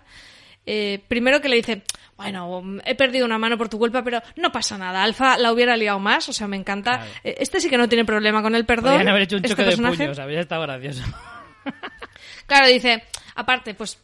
[0.66, 1.84] eh, primero que le dice,
[2.18, 5.02] bueno, he perdido una mano por tu culpa, pero no pasa nada.
[5.02, 7.08] Alfa la hubiera liado más, o sea, me encanta.
[7.24, 8.94] Eh, este sí que no tiene problema con el perdón.
[8.94, 11.04] Podrían haber hecho un este choque de puños, habría estado gracioso.
[12.48, 13.04] Claro, dice,
[13.36, 14.00] aparte, pues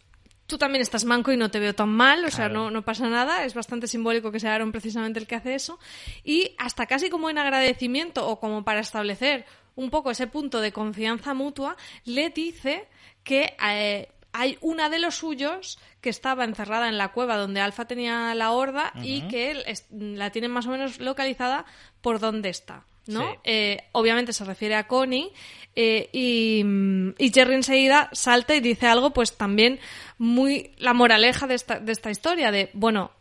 [0.46, 3.10] tú también estás manco y no te veo tan mal, o sea, no, no pasa
[3.10, 5.80] nada, es bastante simbólico que sea Aaron precisamente el que hace eso,
[6.24, 10.72] y hasta casi como en agradecimiento o como para establecer un poco ese punto de
[10.72, 11.76] confianza mutua,
[12.06, 12.88] le dice
[13.24, 17.86] que eh, hay una de los suyos que estaba encerrada en la cueva donde Alfa
[17.86, 21.66] tenía la horda y que la tienen más o menos localizada
[22.02, 22.86] por dónde está.
[23.08, 23.38] ¿No?
[23.44, 25.32] Eh, obviamente se refiere a Connie
[25.76, 26.64] eh, y,
[27.18, 29.80] y, Jerry enseguida salta y dice algo pues también
[30.18, 33.12] muy la moraleja de esta, de esta historia de bueno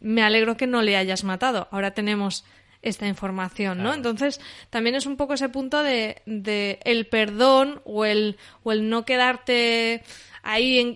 [0.00, 2.44] me alegro que no le hayas matado ahora tenemos
[2.80, 3.92] esta información, ¿no?
[3.92, 8.88] Entonces, también es un poco ese punto de, de el perdón o el, o el
[8.88, 10.02] no quedarte
[10.42, 10.94] ahí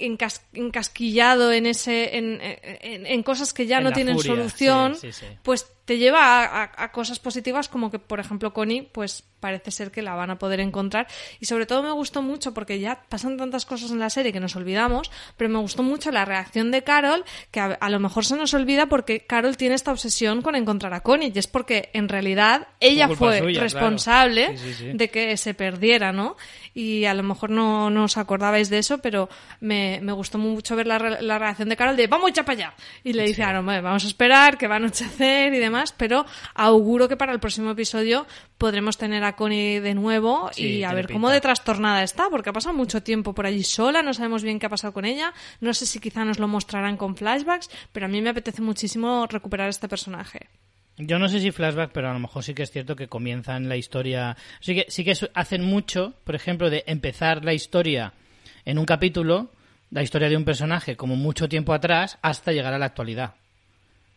[0.52, 4.96] encasquillado en ese en, en, cosas que ya no tienen solución,
[5.42, 9.90] pues te lleva a, a, cosas positivas como que, por ejemplo, Connie, pues parece ser
[9.90, 11.08] que la van a poder encontrar.
[11.40, 14.38] Y sobre todo me gustó mucho, porque ya pasan tantas cosas en la serie que
[14.38, 18.36] nos olvidamos, pero me gustó mucho la reacción de Carol, que a, lo mejor se
[18.36, 22.08] nos olvida porque Carol tiene esta obsesión con encontrar a Connie, y es porque en
[22.08, 24.56] realidad ella fue responsable
[24.94, 26.36] de que se perdiera, ¿no?
[26.72, 29.28] Y a lo mejor no, no os acordabais de eso, pero
[29.60, 32.74] me, me gustó mucho ver la, la, reacción de Carol de vamos ya para allá.
[33.02, 37.08] Y le dice, ah, vamos a esperar, que va a anochecer y demás pero auguro
[37.08, 38.26] que para el próximo episodio
[38.58, 42.52] podremos tener a Connie de nuevo y a ver cómo de trastornada está, porque ha
[42.52, 45.74] pasado mucho tiempo por allí sola, no sabemos bien qué ha pasado con ella, no
[45.74, 49.68] sé si quizá nos lo mostrarán con flashbacks, pero a mí me apetece muchísimo recuperar
[49.68, 50.48] este personaje.
[50.98, 53.68] Yo no sé si flashback, pero a lo mejor sí que es cierto que comienzan
[53.68, 54.36] la historia.
[54.60, 58.12] Sí que, sí que hacen mucho, por ejemplo, de empezar la historia
[58.64, 59.50] en un capítulo,
[59.90, 63.34] la historia de un personaje como mucho tiempo atrás, hasta llegar a la actualidad.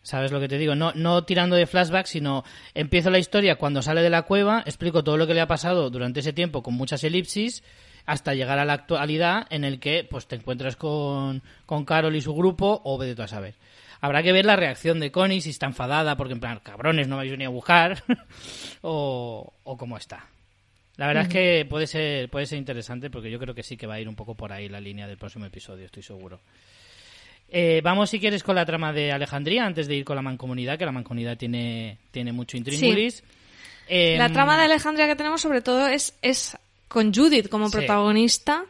[0.06, 0.76] ¿Sabes lo que te digo?
[0.76, 2.44] No, no tirando de flashback, sino
[2.76, 5.90] empiezo la historia cuando sale de la cueva, explico todo lo que le ha pasado
[5.90, 7.64] durante ese tiempo con muchas elipsis,
[8.06, 12.22] hasta llegar a la actualidad en el que pues te encuentras con, con Carol y
[12.22, 13.56] su grupo, o ve de a saber.
[14.00, 17.18] Habrá que ver la reacción de Connie, si está enfadada porque en plan, cabrones, no
[17.18, 18.04] vais ni a buscar,
[18.84, 20.28] o, o cómo está.
[20.98, 23.88] La verdad es que puede ser, puede ser interesante porque yo creo que sí que
[23.88, 26.42] va a ir un poco por ahí la línea del próximo episodio, estoy seguro.
[27.50, 30.78] Eh, vamos, si quieres, con la trama de Alejandría, antes de ir con la mancomunidad,
[30.78, 33.24] que la mancomunidad tiene, tiene mucho intríngulis.
[33.88, 38.66] la em, trama de Alejandría que tenemos, sobre todo, es, es con Judith como protagonista,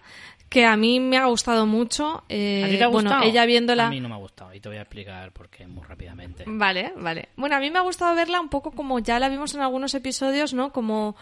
[0.49, 2.23] que a mí me ha gustado mucho.
[2.29, 3.29] Eh, ¿A ti te ha bueno, gustado?
[3.29, 3.87] ella viéndola.
[3.87, 6.43] A mí no me ha gustado y te voy a explicar por qué muy rápidamente.
[6.47, 7.29] Vale, vale.
[7.35, 9.93] Bueno, a mí me ha gustado verla un poco como ya la vimos en algunos
[9.95, 10.71] episodios, ¿no?
[10.71, 11.15] Como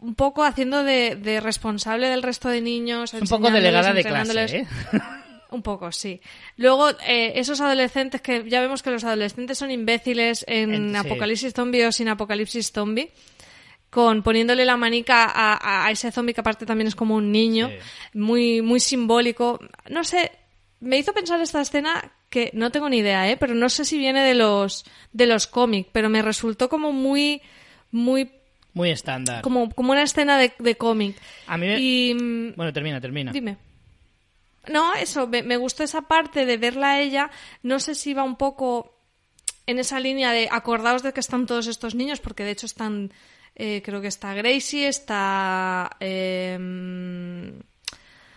[0.00, 3.14] un poco haciendo de, de responsable del resto de niños.
[3.14, 4.66] Es un poco delegada de clase, ¿eh?
[5.54, 6.20] Un poco, sí.
[6.56, 10.96] Luego, eh, esos adolescentes que ya vemos que los adolescentes son imbéciles en En- sí.
[10.96, 13.10] Apocalipsis Zombie o sin Apocalipsis Zombie,
[13.90, 18.18] con poniéndole la manica a, ese zombie que aparte también es como un niño, Sí.
[18.18, 19.60] muy, muy simbólico.
[19.88, 20.32] No sé,
[20.80, 23.36] me hizo pensar esta escena que no tengo ni idea, ¿eh?
[23.36, 27.40] Pero no sé si viene de los, de los cómics, pero me resultó como muy,
[27.92, 28.28] muy,
[28.72, 29.40] Muy estándar.
[29.42, 31.16] como, como una escena de, de cómic.
[31.46, 32.14] A mí me- Y,
[32.56, 33.30] Bueno, termina, termina.
[33.30, 33.56] Dime.
[34.68, 37.30] No, eso, me, me gustó esa parte de verla a ella.
[37.62, 38.98] No sé si va un poco
[39.66, 43.12] en esa línea de acordaos de que están todos estos niños, porque de hecho están,
[43.54, 45.90] eh, creo que está Gracie, está...
[46.00, 47.60] em,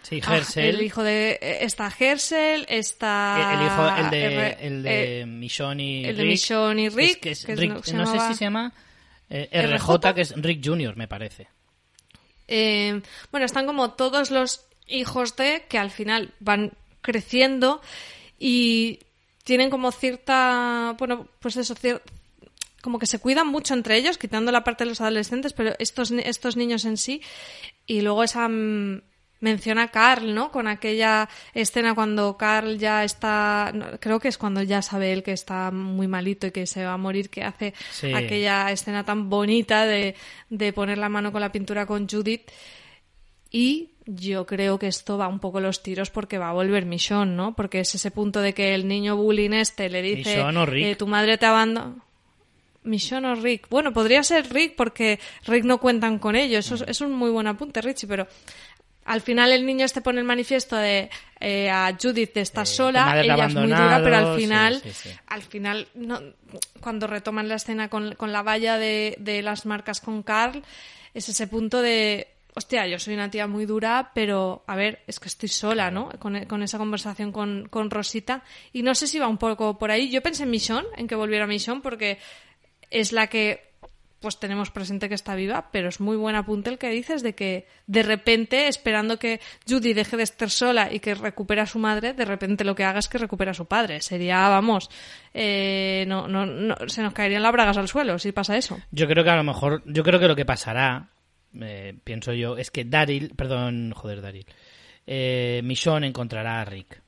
[0.03, 0.75] Sí, ah, Herschel.
[0.75, 1.31] el hijo de...
[1.41, 3.55] eh, Está Herschel, está...
[3.59, 6.31] el hijo, el de, R- el eh, de Michonne y el de Rick.
[6.31, 8.71] Michonne y Rick, que es que es- Rick- no, sé si se llama
[9.29, 11.49] eh, RJ, RJ, que es Rick Jr., me parece.
[12.47, 16.71] Eh, bueno, están como todos los hijos de que al final van
[17.02, 17.82] creciendo
[18.39, 19.00] y
[19.43, 22.02] tienen como cierta, bueno, pues eso, cier-
[22.82, 26.12] como que se cuidan mucho entre ellos, quitando la parte de los adolescentes, pero estos,
[26.12, 27.21] estos niños en sí.
[27.86, 29.02] Y luego esa mm,
[29.39, 30.52] mención a Carl, ¿no?
[30.52, 35.23] Con aquella escena cuando Carl ya está, no, creo que es cuando ya sabe él
[35.23, 38.13] que está muy malito y que se va a morir, que hace Sí.
[38.13, 40.15] aquella escena tan bonita de,
[40.50, 42.50] de poner la mano con la pintura con Judith.
[43.50, 47.35] Y yo creo que esto va un poco los tiros porque va a volver Michonne,
[47.35, 47.55] ¿no?
[47.55, 50.43] Porque es ese punto de que el niño bullying este le dice
[50.73, 51.95] eh, tu madre te abandona.
[52.83, 53.67] Michonne o Rick.
[53.69, 56.57] Bueno, podría ser Rick porque Rick no cuentan con ello.
[56.57, 58.27] Eso es, es un muy buen apunte, Richie, pero
[59.03, 62.75] al final el niño este pone el manifiesto de eh, a Judith de estás Eh,
[62.75, 65.09] sola, ella es muy dura, pero al sí, final, sí, sí.
[65.27, 66.21] al final, no,
[66.79, 70.63] cuando retoman la escena con, con la valla de, de las marcas con Carl,
[71.13, 75.19] es ese punto de, hostia, yo soy una tía muy dura, pero a ver, es
[75.19, 76.09] que estoy sola, ¿no?
[76.17, 78.43] Con, con esa conversación con, con Rosita.
[78.73, 80.09] Y no sé si va un poco por ahí.
[80.09, 82.17] Yo pensé en Michonne, en que volviera Michonne, porque
[82.89, 83.67] es la que
[84.19, 87.35] pues tenemos presente que está viva, pero es muy buen apunte el que dices de
[87.35, 89.39] que de repente, esperando que
[89.69, 92.83] Judy deje de estar sola y que recupere a su madre, de repente lo que
[92.83, 94.01] haga es que recupera a su padre.
[94.01, 94.89] Sería, vamos,
[95.35, 98.79] eh, no, no, no, se nos caerían las bragas al suelo si pasa eso.
[98.89, 101.09] Yo creo que a lo mejor, yo creo que lo que pasará,
[101.61, 104.45] eh, pienso yo, es que Daryl, perdón, joder, Daryl,
[105.05, 107.01] eh, Michonne encontrará a Rick.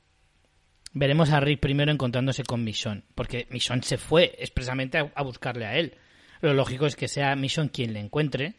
[0.92, 5.76] Veremos a Rick primero encontrándose con Michonne, porque Michonne se fue expresamente a, buscarle a
[5.76, 5.94] él.
[6.40, 8.54] Lo lógico es que sea Michonne quien le encuentre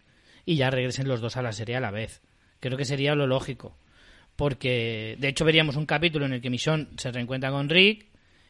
[0.45, 2.21] y ya regresen los dos a la serie a la vez.
[2.60, 3.77] Creo que sería lo lógico.
[4.36, 8.08] Porque, de hecho, veríamos un capítulo en el que Michonne se reencuentra con Rick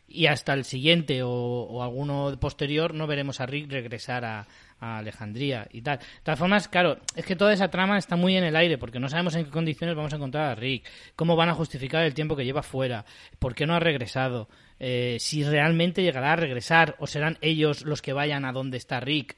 [0.07, 4.47] y hasta el siguiente o, o alguno posterior no veremos a Rick regresar a,
[4.81, 5.99] a Alejandría y tal.
[5.99, 8.99] De todas formas, claro, es que toda esa trama está muy en el aire porque
[8.99, 12.13] no sabemos en qué condiciones vamos a encontrar a Rick, cómo van a justificar el
[12.13, 13.05] tiempo que lleva fuera,
[13.39, 18.01] por qué no ha regresado, eh, si realmente llegará a regresar o serán ellos los
[18.01, 19.37] que vayan a donde está Rick.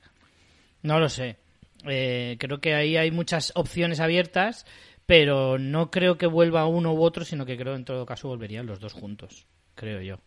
[0.81, 1.37] No lo sé.
[1.85, 4.65] Eh, creo que ahí hay muchas opciones abiertas,
[5.05, 8.65] pero no creo que vuelva uno u otro, sino que creo en todo caso volverían
[8.65, 10.19] los dos juntos, creo yo.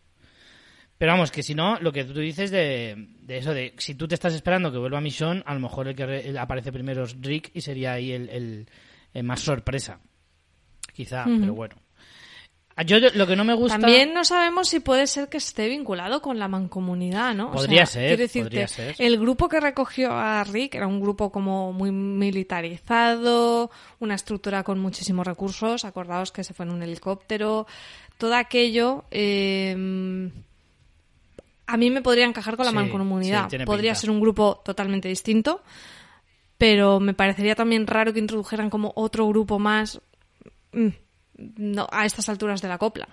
[0.98, 4.09] Pero vamos, que si no, lo que tú dices de, de eso, de si tú
[4.09, 7.16] te estás esperando que vuelva Michonne, a lo mejor el que re- aparece primero es
[7.20, 8.66] Rick y sería ahí el, el-
[9.12, 10.00] el más sorpresa.
[10.94, 11.76] Quizá, pero bueno.
[12.78, 13.78] Ah, Yo lo que no me gusta...
[13.78, 17.48] También no sabemos si puede ser que esté vinculado con la mancomunidad, ¿no?
[17.48, 18.94] O Podría sea, ser, quiero decirte, podría ser.
[18.98, 24.78] El grupo que recogió a Rick era un grupo como muy militarizado, una estructura con
[24.78, 25.85] muchísimos recursos.
[25.85, 27.66] Acordaos que se fue en un helicóptero.
[28.18, 29.04] Todo aquello.
[29.11, 30.30] eh,
[31.66, 33.48] a mí me podría encajar con la Sí, mancomunidad.
[33.50, 34.00] sí, podría pinta.
[34.00, 35.62] ser un grupo totalmente distinto,
[36.59, 40.00] pero me parecería también raro que introdujeran como otro grupo más
[40.72, 40.88] mm,
[41.59, 43.09] no, a estas alturas de la copla.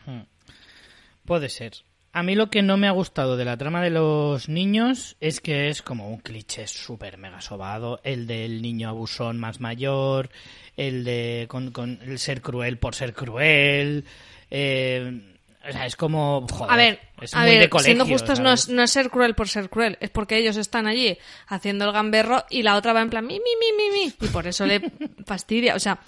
[1.25, 1.73] Puede ser.
[2.15, 5.41] A mí lo que no me ha gustado de la trama de los niños es
[5.41, 7.99] que es como un cliché súper mega sobado.
[8.03, 10.29] El del niño abusón más mayor,
[10.77, 14.05] el de con, con el ser cruel por ser cruel.
[14.51, 15.29] eh,
[15.67, 16.45] o sea, es como.
[16.51, 18.91] Joder, A ver, es a muy ver de colegio, siendo justos, no es, no es
[18.91, 22.75] ser cruel por ser cruel, es porque ellos están allí haciendo el gamberro y la
[22.75, 24.81] otra va en plan mi, mi, mi, mi, mi, y por eso le
[25.25, 25.75] fastidia.
[25.75, 25.99] O sea,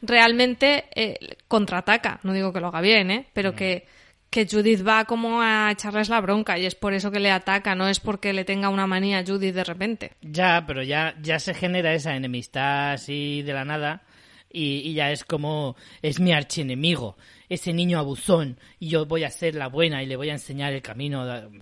[0.00, 3.20] realmente eh, contraataca, no digo que lo haga bien, ¿eh?
[3.20, 3.30] Mm.
[3.34, 3.86] pero que,
[4.30, 7.74] que Judith va como a echarles la bronca y es por eso que le ataca,
[7.74, 10.12] no es porque le tenga una manía a Judith de repente.
[10.22, 14.02] Ya, pero ya, ya se genera esa enemistad así de la nada.
[14.52, 17.16] Y, y ya es como, es mi archienemigo,
[17.48, 20.72] ese niño abusón, y yo voy a ser la buena y le voy a enseñar
[20.72, 21.24] el camino.
[21.26, 21.60] de-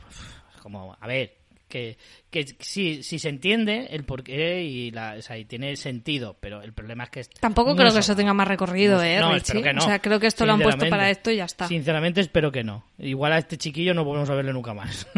[0.63, 1.37] Como, a ver,
[1.69, 1.97] que,
[2.31, 6.63] que sí, sí se entiende el porqué y, la, o sea, y tiene sentido, pero
[6.63, 7.25] el problema es que...
[7.39, 9.83] Tampoco creo que eso tenga más recorrido, Muy- ¿eh, no, espero que no.
[9.83, 11.69] O sea, creo que esto lo han puesto para esto y ya está.
[11.69, 12.85] Sinceramente espero que no.
[12.99, 15.07] Igual a este chiquillo no volvemos a verle nunca más.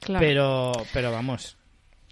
[0.00, 0.20] Claro.
[0.20, 1.56] Pero, pero vamos.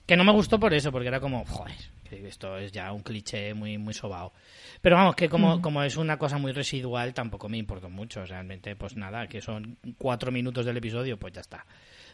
[0.06, 1.76] Que no me gustó por eso, porque era como, joder,
[2.16, 4.32] esto es ya un cliché muy, muy sobao.
[4.80, 8.24] Pero vamos, que como, como es una cosa muy residual, tampoco me importó mucho.
[8.24, 11.66] Realmente, pues nada, que son cuatro minutos del episodio, pues ya está.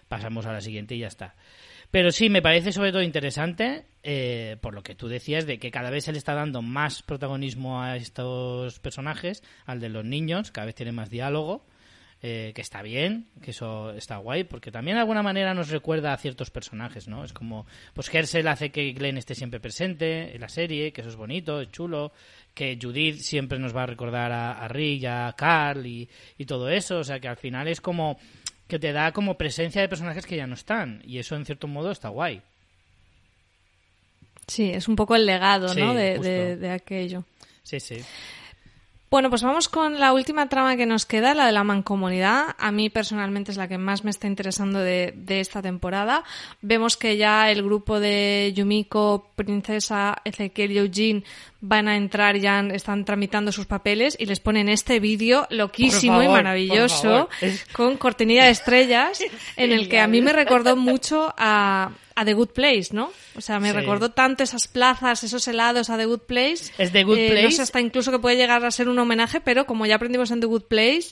[0.09, 1.35] Pasamos a la siguiente y ya está.
[1.91, 5.71] Pero sí, me parece sobre todo interesante, eh, por lo que tú decías, de que
[5.71, 10.51] cada vez se le está dando más protagonismo a estos personajes, al de los niños,
[10.51, 11.65] cada vez tiene más diálogo
[12.23, 16.13] eh, que está bien, que eso está guay, porque también de alguna manera nos recuerda
[16.13, 17.25] a ciertos personajes, ¿no?
[17.25, 21.11] Es como, pues Hersel hace que Glenn esté siempre presente en la serie, que eso
[21.11, 22.13] es bonito, es chulo,
[22.55, 26.69] que Judith siempre nos va a recordar a, a Rick, a Carl y, y todo
[26.71, 28.19] eso, o sea que al final es como
[28.67, 31.69] que te da como presencia de personajes que ya no están, y eso en cierto
[31.69, 32.43] modo está guay.
[34.47, 35.95] Sí, es un poco el legado, Sí, ¿no?
[35.95, 37.25] De, de- de aquello.
[37.63, 37.99] Sí, sí.
[39.11, 42.55] Bueno, pues vamos con la última trama que nos queda, la de la mancomunidad.
[42.59, 46.25] A mí personalmente es la que más me está interesando de, de esta temporada.
[46.61, 51.25] Vemos que ya el grupo de Yumiko, Princesa, Ezequiel y Eugene
[51.61, 56.29] van a entrar, ya están tramitando sus papeles y les ponen este vídeo loquísimo y
[56.29, 57.29] maravilloso
[57.73, 59.21] con cortinilla de estrellas
[59.57, 63.11] en el que a mí me recordó mucho a, a The Good Place, ¿no?
[63.35, 63.77] O sea, me Sí.
[63.77, 66.73] recordó tanto esas plazas, esos helados a The Good Place.
[66.79, 67.53] Es The Good Eh, No Place.
[67.57, 70.39] sé hasta incluso que puede llegar a ser un homenaje, pero como ya aprendimos en
[70.41, 71.09] The Good Place,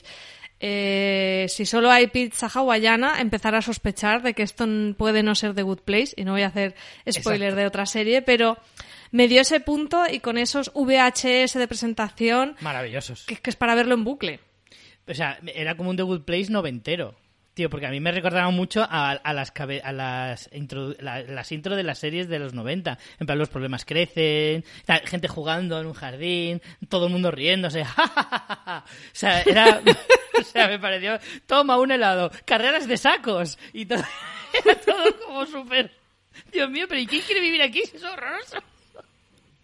[0.59, 4.65] eh, si solo hay pizza hawaiana, empezar a sospechar de que esto
[4.97, 6.73] puede no ser The Good Place, y no voy a hacer
[7.11, 7.55] spoiler Exacto.
[7.61, 8.57] de otra serie, pero
[9.11, 13.25] me dio ese punto y con esos VHS de presentación, Maravillosos.
[13.25, 14.39] que, que es para verlo en bucle.
[15.07, 17.15] O sea, era como un The Good Place noventero.
[17.53, 19.51] Tío, porque a mí me recordaba mucho a, a las
[19.83, 22.99] a las intro, la- las intro de las series de los 90.
[23.19, 24.63] En plan, los problemas crecen,
[25.05, 27.81] gente jugando en un jardín, todo el mundo riéndose.
[28.67, 29.81] o sea, era...
[30.39, 31.17] o sea, me pareció...
[31.47, 34.03] Toma un helado, carreras de sacos y todo,
[34.65, 35.91] era todo como súper...
[36.51, 37.81] Dios mío, pero ¿y quién quiere vivir aquí?
[37.81, 38.57] Es horroroso.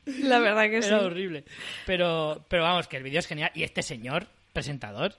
[0.05, 0.87] La verdad que sí.
[0.87, 1.43] Era horrible.
[1.85, 3.51] Pero, pero vamos, que el vídeo es genial.
[3.53, 5.15] Y este señor, presentador,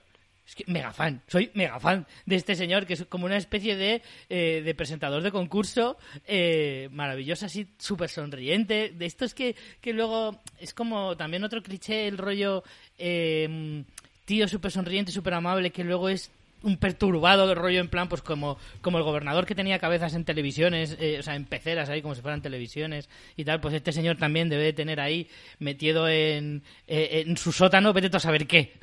[0.47, 1.21] es que mega fan.
[1.27, 5.23] Soy mega fan de este señor, que es como una especie de, eh, de presentador
[5.23, 8.93] de concurso eh, maravilloso, así súper sonriente.
[8.95, 12.63] De estos que, que luego es como también otro cliché, el rollo
[12.99, 13.83] eh,
[14.25, 16.31] tío súper sonriente, súper amable, que luego es
[16.65, 20.25] un perturbado del rollo en plan, pues como, como el gobernador que tenía cabezas en
[20.25, 23.91] televisiones, eh, o sea, en peceras ahí, como si fueran televisiones y tal, pues este
[23.91, 28.47] señor también debe de tener ahí metido en, eh, en su sótano, vete a saber
[28.47, 28.73] qué.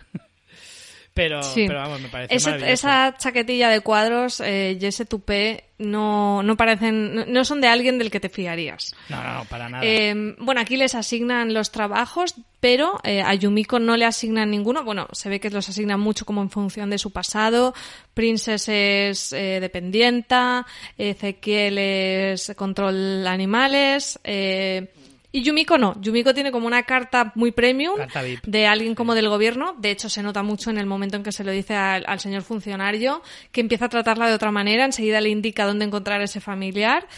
[1.15, 1.67] Pero, Sí.
[1.67, 6.57] pero vamos, me parece Ese- esa chaquetilla de cuadros eh, y ese tupé no, no
[6.57, 8.95] parecen, no- no son de alguien del que te fiarías.
[9.11, 9.85] No, no, no, para nada.
[9.85, 14.85] Eh, bueno, aquí les asignan los trabajos, pero eh, a Yumiko no le asignan ninguno.
[14.85, 17.75] Bueno, se ve que los asignan mucho como en función de su pasado.
[18.15, 20.65] Princess es eh, dependienta,
[20.97, 24.19] Ezequiel es control animales.
[24.25, 24.87] eh,
[25.33, 25.99] y Yumiko no.
[26.01, 29.75] Yumiko tiene como una carta muy premium Carta de alguien como del gobierno.
[29.79, 32.21] De hecho, se nota mucho en el momento en que se lo dice al, al
[32.21, 34.85] señor funcionario, que empieza a tratarla de otra manera.
[34.85, 37.09] Enseguida le indica dónde encontrar ese familiar.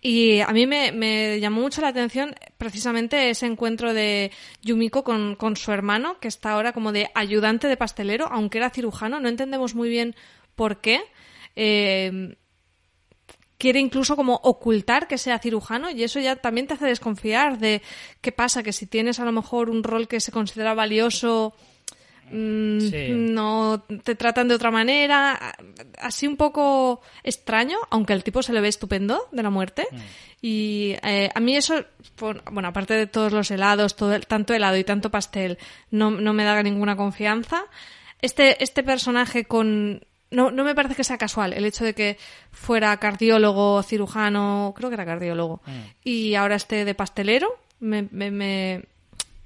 [0.00, 4.30] Y a mí me, me llamó mucho la atención precisamente ese encuentro de
[4.62, 8.70] Yumiko con, con su hermano, que está ahora como de ayudante de pastelero, aunque era
[8.70, 9.18] cirujano.
[9.18, 10.14] No entendemos muy bien
[10.54, 11.00] por qué.
[11.56, 12.36] Eh,
[13.64, 17.80] quiere incluso como ocultar que sea cirujano y eso ya también te hace desconfiar de
[18.20, 21.54] qué pasa, que si tienes a lo mejor un rol que se considera valioso,
[22.30, 23.08] mm, Sí.
[23.10, 25.54] no te tratan de otra manera,
[25.98, 29.86] así un poco extraño, aunque el tipo se le ve estupendo de la muerte.
[30.42, 31.74] Y eh, a mí eso,
[32.16, 35.56] por- bueno, aparte de todos los helados, todo el- tanto helado y tanto pastel,
[35.90, 37.62] no, no me da ninguna confianza.
[38.20, 40.04] Este, este personaje con...
[40.30, 42.18] No, no me parece que sea casual el hecho de que
[42.50, 45.62] fuera cardiólogo, cirujano, creo que era cardiólogo,
[46.02, 47.48] y ahora esté de pastelero.
[47.80, 48.84] Me, me, me-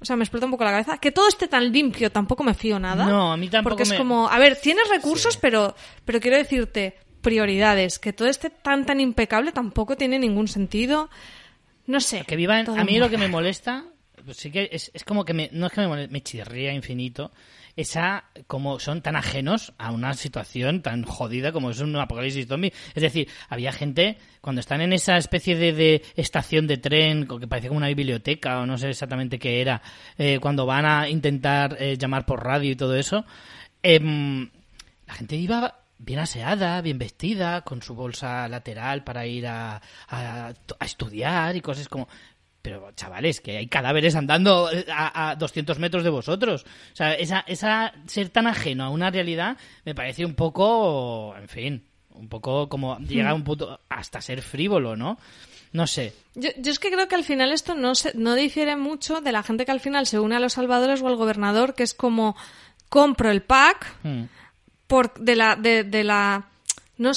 [0.01, 0.97] o sea, me explota un poco la cabeza.
[0.97, 3.05] Que todo esté tan limpio tampoco me fío nada.
[3.05, 5.75] No, a mí tampoco Porque es me- como, a ver, tienes recursos, pero,
[6.05, 7.99] pero quiero decirte, prioridades.
[7.99, 11.09] Que todo esté tan, tan impecable tampoco tiene ningún sentido.
[11.85, 12.23] No sé.
[12.25, 13.83] Que todo a mí lo que me molesta,
[14.23, 16.71] pues sí que es, es como que me, no es que me moleste, me chirría
[16.73, 17.31] infinito,
[17.79, 22.73] esa como son tan ajenos a una situación tan jodida como es un apocalipsis zombie.
[22.93, 27.69] Es decir, había gente cuando están en esa especie de, estación de tren que parece
[27.69, 29.81] como una biblioteca o no sé exactamente qué era,
[30.17, 33.25] eh, cuando van a intentar eh, llamar por radio y todo eso,
[33.81, 34.49] em,
[35.07, 39.81] la gente iba bien aseada, bien vestida, con su bolsa lateral para ir a
[40.81, 42.07] estudiar y cosas como...
[42.69, 46.65] Pero, chavales, que hay cadáveres andando a, a 200 metros de vosotros.
[46.93, 51.47] O sea, esa, esa ser tan ajeno a una realidad me parece un poco, en
[51.47, 55.17] fin, un poco como llegar a un punto hasta ser frívolo, ¿no?
[55.71, 56.13] No sé.
[56.35, 59.31] Yo, yo, es que creo que al final esto no, se, no difiere mucho de
[59.31, 61.93] la gente que al final se une a los salvadores o al gobernador, que es
[61.93, 62.35] como
[62.89, 64.23] compro el pack Hmm.
[64.87, 66.49] por de la de, de la
[66.99, 67.13] no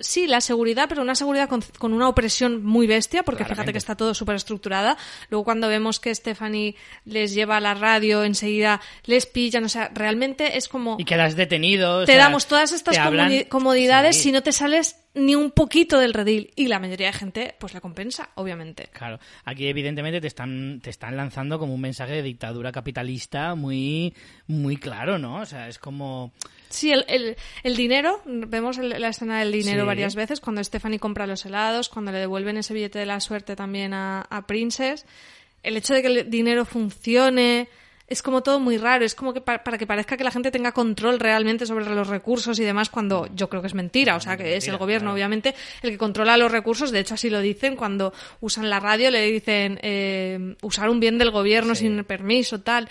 [0.00, 3.54] sí, la seguridad, pero una seguridad con, con una opresión muy bestia, porque Claramente.
[3.62, 4.96] fíjate que está todo súper estructurada.
[5.30, 9.90] Luego cuando vemos que Stephanie les lleva a la radio, enseguida les pillan, o sea,
[9.94, 10.96] realmente es como...
[10.98, 11.98] Y quedas detenido.
[11.98, 14.22] o te sea, damos todas estas hablan- comodidades Sí.
[14.24, 16.50] si no te sales ni un poquito del redil.
[16.56, 18.88] Y la mayoría de gente, pues la compensa, obviamente.
[18.92, 24.14] Claro, aquí evidentemente te están, te están lanzando como un mensaje de dictadura capitalista muy,
[24.46, 25.36] muy claro, ¿no?
[25.42, 26.32] O sea, es como...
[26.72, 29.86] Sí, el, el, el dinero, vemos el- la escena del dinero Sí.
[29.86, 33.54] varias veces, cuando Stephanie compra los helados, cuando le devuelven ese billete de la suerte
[33.56, 35.04] también a, a Princess,
[35.62, 37.68] el hecho de que el dinero funcione,
[38.08, 40.50] es como todo muy raro, es como que pa- para que parezca que la gente
[40.50, 44.20] tenga control realmente sobre los recursos y demás, cuando yo creo que es mentira, o
[44.20, 45.14] sea, que es el gobierno, claro.
[45.14, 49.10] obviamente, el que controla los recursos, de hecho así lo dicen, cuando usan la radio
[49.10, 51.82] le dicen eh, usar un bien del gobierno Sí.
[51.86, 52.88] sin permiso, tal.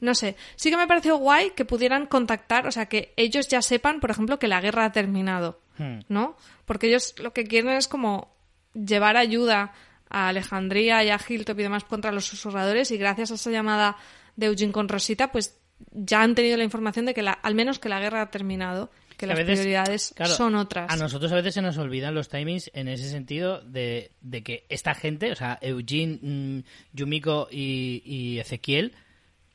[0.00, 3.62] No sé, sí que me pareció guay que pudieran contactar, o sea, que ellos ya
[3.62, 6.00] sepan, por ejemplo, que la guerra ha terminado, Hmm.
[6.08, 6.36] ¿no?
[6.66, 8.34] Porque ellos lo que quieren es como
[8.74, 9.72] llevar ayuda
[10.10, 13.96] a Alejandría y a Hilltop y demás contra los susurradores y gracias a esa llamada
[14.36, 15.58] de Eugene con Rosita, pues
[15.92, 18.90] ya han tenido la información de que la, al menos que la guerra ha terminado,
[19.16, 20.90] que las veces, prioridades claro, son otras.
[20.90, 24.64] A nosotros a veces se nos olvidan los timings en ese sentido de, de que
[24.68, 26.58] esta gente, o sea, Eugene, mm,
[26.92, 28.94] Yumiko y, y Ezequiel,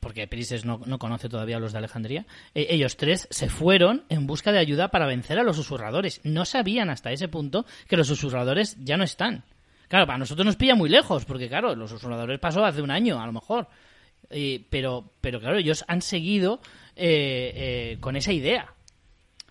[0.04, 4.04] porque Princess no, no conoce todavía a los de Alejandría, eh, ellos tres se fueron
[4.10, 6.20] en busca de ayuda para vencer a los susurradores.
[6.24, 9.44] No sabían hasta ese punto que los susurradores ya no están.
[9.88, 13.18] Claro, para nosotros nos pilla muy lejos, porque claro, los susurradores pasó hace un año,
[13.18, 13.66] a lo mejor.
[14.68, 16.60] Pero, pero claro, ellos han seguido
[16.96, 18.74] eh, eh, con esa idea.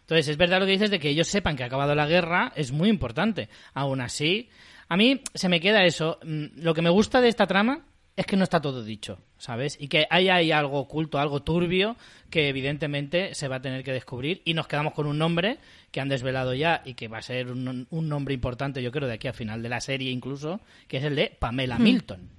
[0.01, 2.53] Entonces, es verdad lo que dices de que ellos sepan que ha acabado la guerra,
[2.55, 3.49] es muy importante.
[3.73, 4.49] Aún así,
[4.87, 6.19] a mí se me queda eso.
[6.23, 7.85] Mm, Lo que me gusta de esta trama
[8.15, 9.77] es que no está todo dicho, ¿sabes?
[9.79, 11.95] Y que hay, hay algo oculto, algo turbio,
[12.29, 14.41] que evidentemente se va a tener que descubrir.
[14.45, 15.57] Y nos quedamos con un nombre
[15.91, 19.07] que han desvelado ya y que va a ser un, un nombre importante, yo creo,
[19.07, 22.29] de aquí al final de la serie incluso, que es el de Pamela Milton.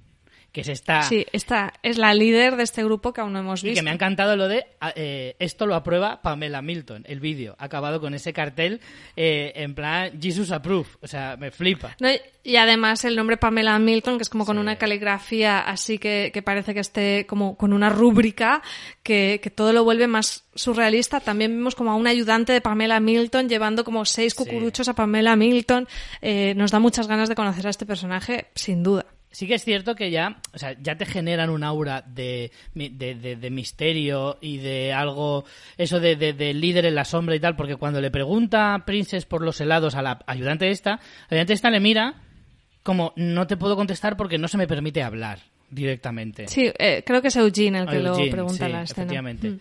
[0.55, 1.01] Que es esta...
[1.01, 3.79] Sí, esta es la líder de este grupo que aún no hemos Y visto.
[3.79, 7.57] que me ha encantado lo de ah, eh, esto lo aprueba Pamela Milton, el vídeo.
[7.59, 8.79] Ha acabado con ese cartel
[9.17, 10.87] eh, en plan Jesus Approve.
[11.01, 11.97] O sea, me flipa.
[11.99, 12.07] No,
[12.41, 14.61] y además el nombre Pamela Milton, que es como con Sí.
[14.61, 18.61] una caligrafía así que, que parece que esté como con una rúbrica
[19.03, 21.19] que, que todo lo vuelve más surrealista.
[21.19, 25.35] También vemos como a un ayudante de Pamela Milton llevando como seis cucuruchos a Pamela
[25.35, 25.85] Milton.
[26.21, 29.05] Eh, nos da muchas ganas de conocer a este personaje, sin duda.
[29.35, 33.15] Sí que es cierto que ya, o sea, ya te generan un aura de, de,
[33.15, 35.43] de- de misterio y de algo,
[35.77, 39.25] eso de, de- de líder en la sombra y tal, porque cuando le pregunta Princess
[39.25, 42.15] por los helados a la ayudante esta, la ayudante esta le mira
[42.81, 46.47] como no te puedo contestar porque no se me permite hablar directamente.
[46.47, 49.01] Sí, eh, creo que es Eugene el que Eugene, lo pregunta sí, la escena.
[49.03, 49.49] efectivamente.
[49.49, 49.59] Mm.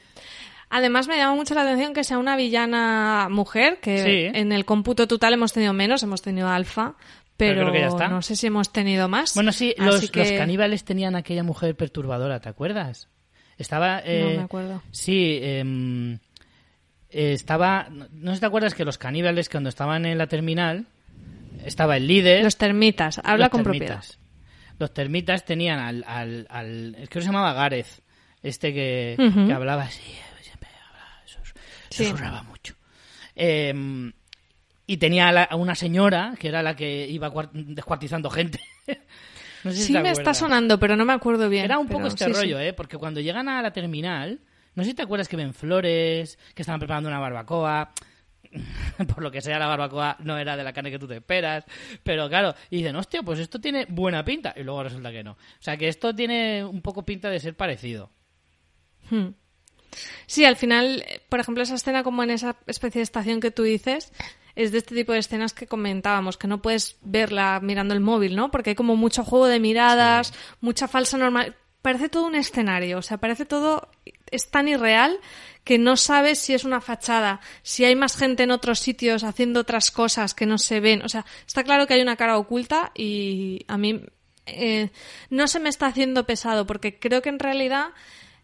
[0.70, 4.38] Además, me llama mucho la atención que sea una villana mujer, que Sí.
[4.38, 6.94] en el cómputo total hemos tenido menos, hemos tenido alfa,
[7.36, 8.08] Pero pero, creo que ya está.
[8.08, 9.34] no sé si hemos tenido más.
[9.34, 13.08] Bueno, sí, los, que- los caníbales tenían aquella mujer perturbadora, ¿te acuerdas?
[13.58, 14.00] Estaba...
[14.04, 14.82] eh, No me acuerdo.
[14.92, 16.14] Sí, em,
[17.10, 17.88] eh, estaba...
[17.90, 20.86] No, no sé si te acuerdas que los caníbales cuando estaban en la terminal,
[21.64, 22.42] estaba el líder...
[22.44, 23.88] Los termitas, habla los con termitas.
[24.16, 24.76] propiedad.
[24.78, 26.04] Los termitas tenían al...
[26.06, 27.86] al, al es que se llamaba Gareth,
[28.42, 30.02] este que, que hablaba así,
[30.42, 31.22] siempre hablaba,
[31.90, 32.04] Sí.
[32.04, 32.74] susurraba mucho.
[33.36, 34.12] Em,
[34.86, 38.60] y tenía a, la- a una señora que era la que iba cuar- descuartizando gente.
[39.64, 41.64] No sé si Sí me está sonando, pero no me acuerdo bien.
[41.64, 42.38] Era un pero poco este sí, sí.
[42.38, 42.74] rollo, ¿eh?
[42.74, 44.40] Porque cuando llegan a la terminal,
[44.74, 47.90] no sé si te acuerdas que ven flores, que estaban preparando una barbacoa.
[49.14, 51.64] Por lo que sea, la barbacoa no era de la carne que tú te esperas.
[52.02, 54.52] Pero claro, y dicen, hostia, pues esto tiene buena pinta.
[54.54, 55.32] Y luego resulta que no.
[55.32, 58.10] O sea, que esto tiene un poco pinta de ser parecido.
[59.08, 59.28] Hmm.
[60.26, 63.50] Sí, al final, eh, por ejemplo, esa escena como en esa especie de estación que
[63.50, 64.12] tú dices,
[64.56, 68.36] es de este tipo de escenas que comentábamos, que no puedes verla mirando el móvil,
[68.36, 68.50] ¿no?
[68.50, 73.02] Porque hay como mucho juego de miradas, mucha falsa normal parece todo un escenario, o
[73.02, 73.90] sea, parece todo
[74.30, 75.20] es tan irreal
[75.64, 79.60] que no sabes si es una fachada, si hay más gente en otros sitios haciendo
[79.60, 81.02] otras cosas que no se ven.
[81.02, 84.00] O sea, está claro que hay una cara oculta y a mí
[84.46, 84.92] eh,
[85.28, 87.88] no se me está haciendo pesado porque creo que en realidad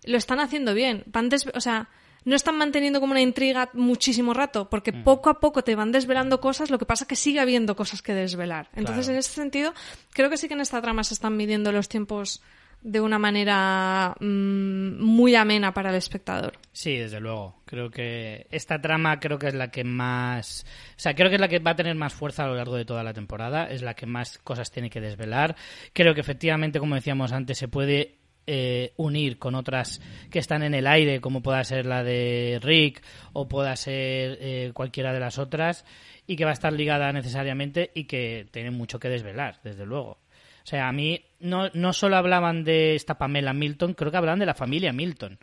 [0.04, 1.06] lo están haciendo bien.
[1.54, 1.88] o sea,
[2.24, 5.04] no están manteniendo como una intriga muchísimo rato, porque mm.
[5.04, 8.02] poco a poco te van desvelando cosas, lo que pasa es que sigue habiendo cosas
[8.02, 8.68] que desvelar.
[8.74, 9.72] Entonces, en ese sentido,
[10.12, 12.42] creo que sí que en esta trama se están midiendo los tiempos
[12.82, 16.58] de una manera mm, muy amena para el espectador.
[16.72, 17.60] Sí, desde luego.
[17.66, 20.64] Creo que esta trama creo que es la que más,
[20.96, 22.76] o sea, creo que es la que va a tener más fuerza a lo largo
[22.76, 25.56] de toda la temporada, es la que más cosas tiene que desvelar.
[25.92, 28.19] Creo que efectivamente, como decíamos antes, se puede
[28.52, 33.00] eh, unir con otras que están en el aire, como pueda ser la de Rick
[33.32, 35.84] o pueda ser eh, cualquiera de las otras,
[36.26, 40.18] y que va a estar ligada necesariamente y que tiene mucho que desvelar, desde luego.
[40.64, 44.40] O sea, a mí no, no solo hablaban de esta Pamela Milton, creo que hablaban
[44.40, 45.38] de la familia Milton.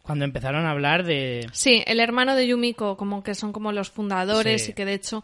[0.00, 1.46] Cuando empezaron a hablar de...
[1.52, 5.22] Sí, el hermano de Yumiko, como que son como los fundadores y que de hecho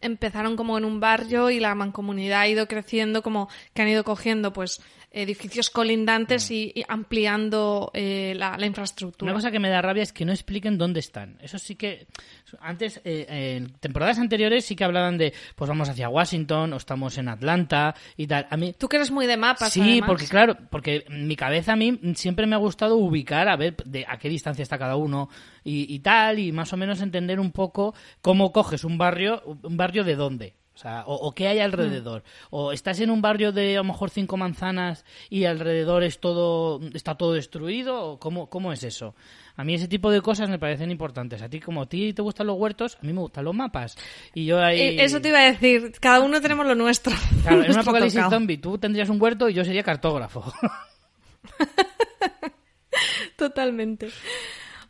[0.00, 4.02] empezaron como en un barrio y la mancomunidad ha ido creciendo, como que han ido
[4.02, 4.80] cogiendo pues
[5.16, 6.54] edificios colindantes mm.
[6.54, 9.30] y, ampliando eh, la, infraestructura.
[9.30, 11.38] Una cosa que me da rabia es que no expliquen dónde están.
[11.40, 12.06] Eso sí que
[12.60, 17.16] antes eh, en temporadas anteriores sí que hablaban de pues vamos hacia Washington o estamos
[17.18, 18.46] en Atlanta y tal.
[18.50, 19.72] A mí tú que eres muy de mapas.
[19.72, 23.56] Sí, porque claro, porque en mi cabeza a mí siempre me ha gustado ubicar a
[23.56, 25.30] ver de a qué distancia está cada uno
[25.64, 29.76] y, y tal y más o menos entender un poco cómo coges un barrio un
[29.76, 30.54] barrio de dónde.
[30.76, 32.22] O, sea, o, qué hay alrededor.
[32.50, 36.82] O estás en un barrio de a lo mejor cinco manzanas y alrededor es todo,
[36.92, 38.04] está todo destruido.
[38.04, 39.14] ¿O cómo, ¿Cómo es eso?
[39.56, 41.40] A mí ese tipo de cosas me parecen importantes.
[41.40, 43.96] A ti, como a ti te gustan los huertos, a mí me gustan los mapas.
[44.34, 44.78] Y yo ahí...
[44.78, 45.92] Eh, eso te iba a decir.
[45.98, 47.14] Cada uno tenemos lo nuestro.
[47.42, 50.52] Claro, en un apocalipsis zombie tú tendrías un huerto y yo sería cartógrafo.
[53.36, 54.08] Totalmente.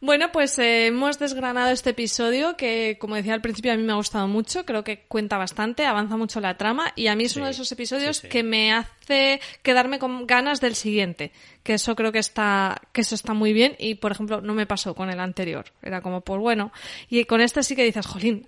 [0.01, 3.93] Bueno, pues eh, hemos desgranado este episodio que, como decía al principio, a mí me
[3.93, 4.67] ha gustado mucho.
[4.67, 7.71] Creo que cuenta bastante, avanza mucho la trama y a mí es uno de esos
[7.73, 11.33] episodios que me hace quedarme con ganas del siguiente.
[11.63, 14.67] Que eso creo que está, que eso está muy bien y, por ejemplo, no me
[14.67, 15.65] pasó con el anterior.
[15.83, 16.73] Era como, pues bueno.
[17.09, 18.47] Y con este sí que dices, jolín,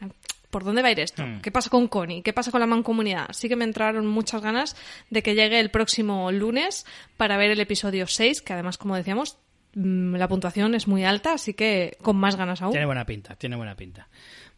[0.50, 1.24] ¿por dónde va a ir esto?
[1.24, 1.40] Hmm.
[1.40, 2.22] ¿Qué pasa con Connie?
[2.22, 3.28] ¿Qué pasa con la mancomunidad?
[3.32, 4.76] Sí que me entraron muchas ganas
[5.10, 6.84] de que llegue el próximo lunes
[7.16, 9.38] para ver el episodio 6, que además, como decíamos,
[9.78, 12.72] la puntuación es muy alta, así que con más ganas aún.
[12.72, 14.08] Tiene buena pinta, tiene buena pinta.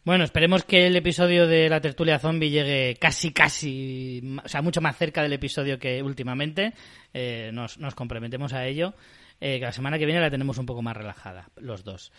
[0.03, 4.81] Bueno, esperemos que el episodio de la tertulia zombie llegue casi, casi, o sea, mucho
[4.81, 6.73] más cerca del episodio que últimamente.
[7.13, 8.95] Eh, nos, nos, comprometemos a ello.
[9.43, 12.13] Eh, que la semana que viene la tenemos un poco más relajada, los dos.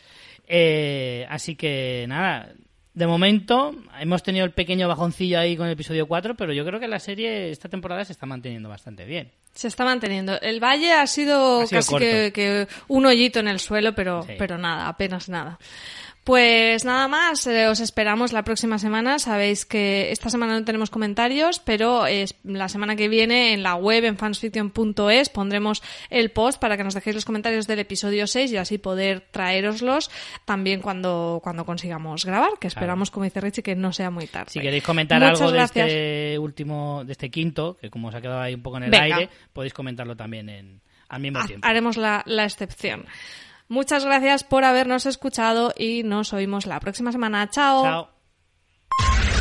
[0.48, 2.52] Eh, así que nada,
[2.94, 6.80] de momento hemos tenido el pequeño bajoncillo ahí con el episodio 4, pero yo creo
[6.80, 9.32] que la serie esta temporada se está manteniendo bastante bien.
[9.54, 10.40] Se está manteniendo.
[10.42, 15.30] El valle ha sido, casi que, un hoyito en el suelo, pero, pero nada, apenas
[15.30, 15.58] nada.
[16.24, 19.18] Pues nada más, eh, os esperamos la próxima semana.
[19.18, 22.04] Sabéis que esta semana no tenemos comentarios, pero
[22.44, 26.94] la semana que viene en la web, en fansfiction.es, pondremos el post para que nos
[26.94, 30.12] dejéis los comentarios del episodio 6 y así poder traeroslos
[30.46, 34.52] también cuando, cuando consigamos grabar, que esperamos, como dice Richie, que no sea muy tarde.
[34.52, 38.42] Si queréis comentar algo de este último, de este quinto, que como se ha quedado
[38.42, 41.68] ahí un poco en el aire, podéis comentarlo también en, al mismo tiempo.
[41.68, 43.08] Haremos la, la excepción.
[43.72, 47.50] Muchas gracias por habernos escuchado y nos oímos la próxima semana.
[47.50, 47.84] Chao.
[47.84, 49.41] Chao.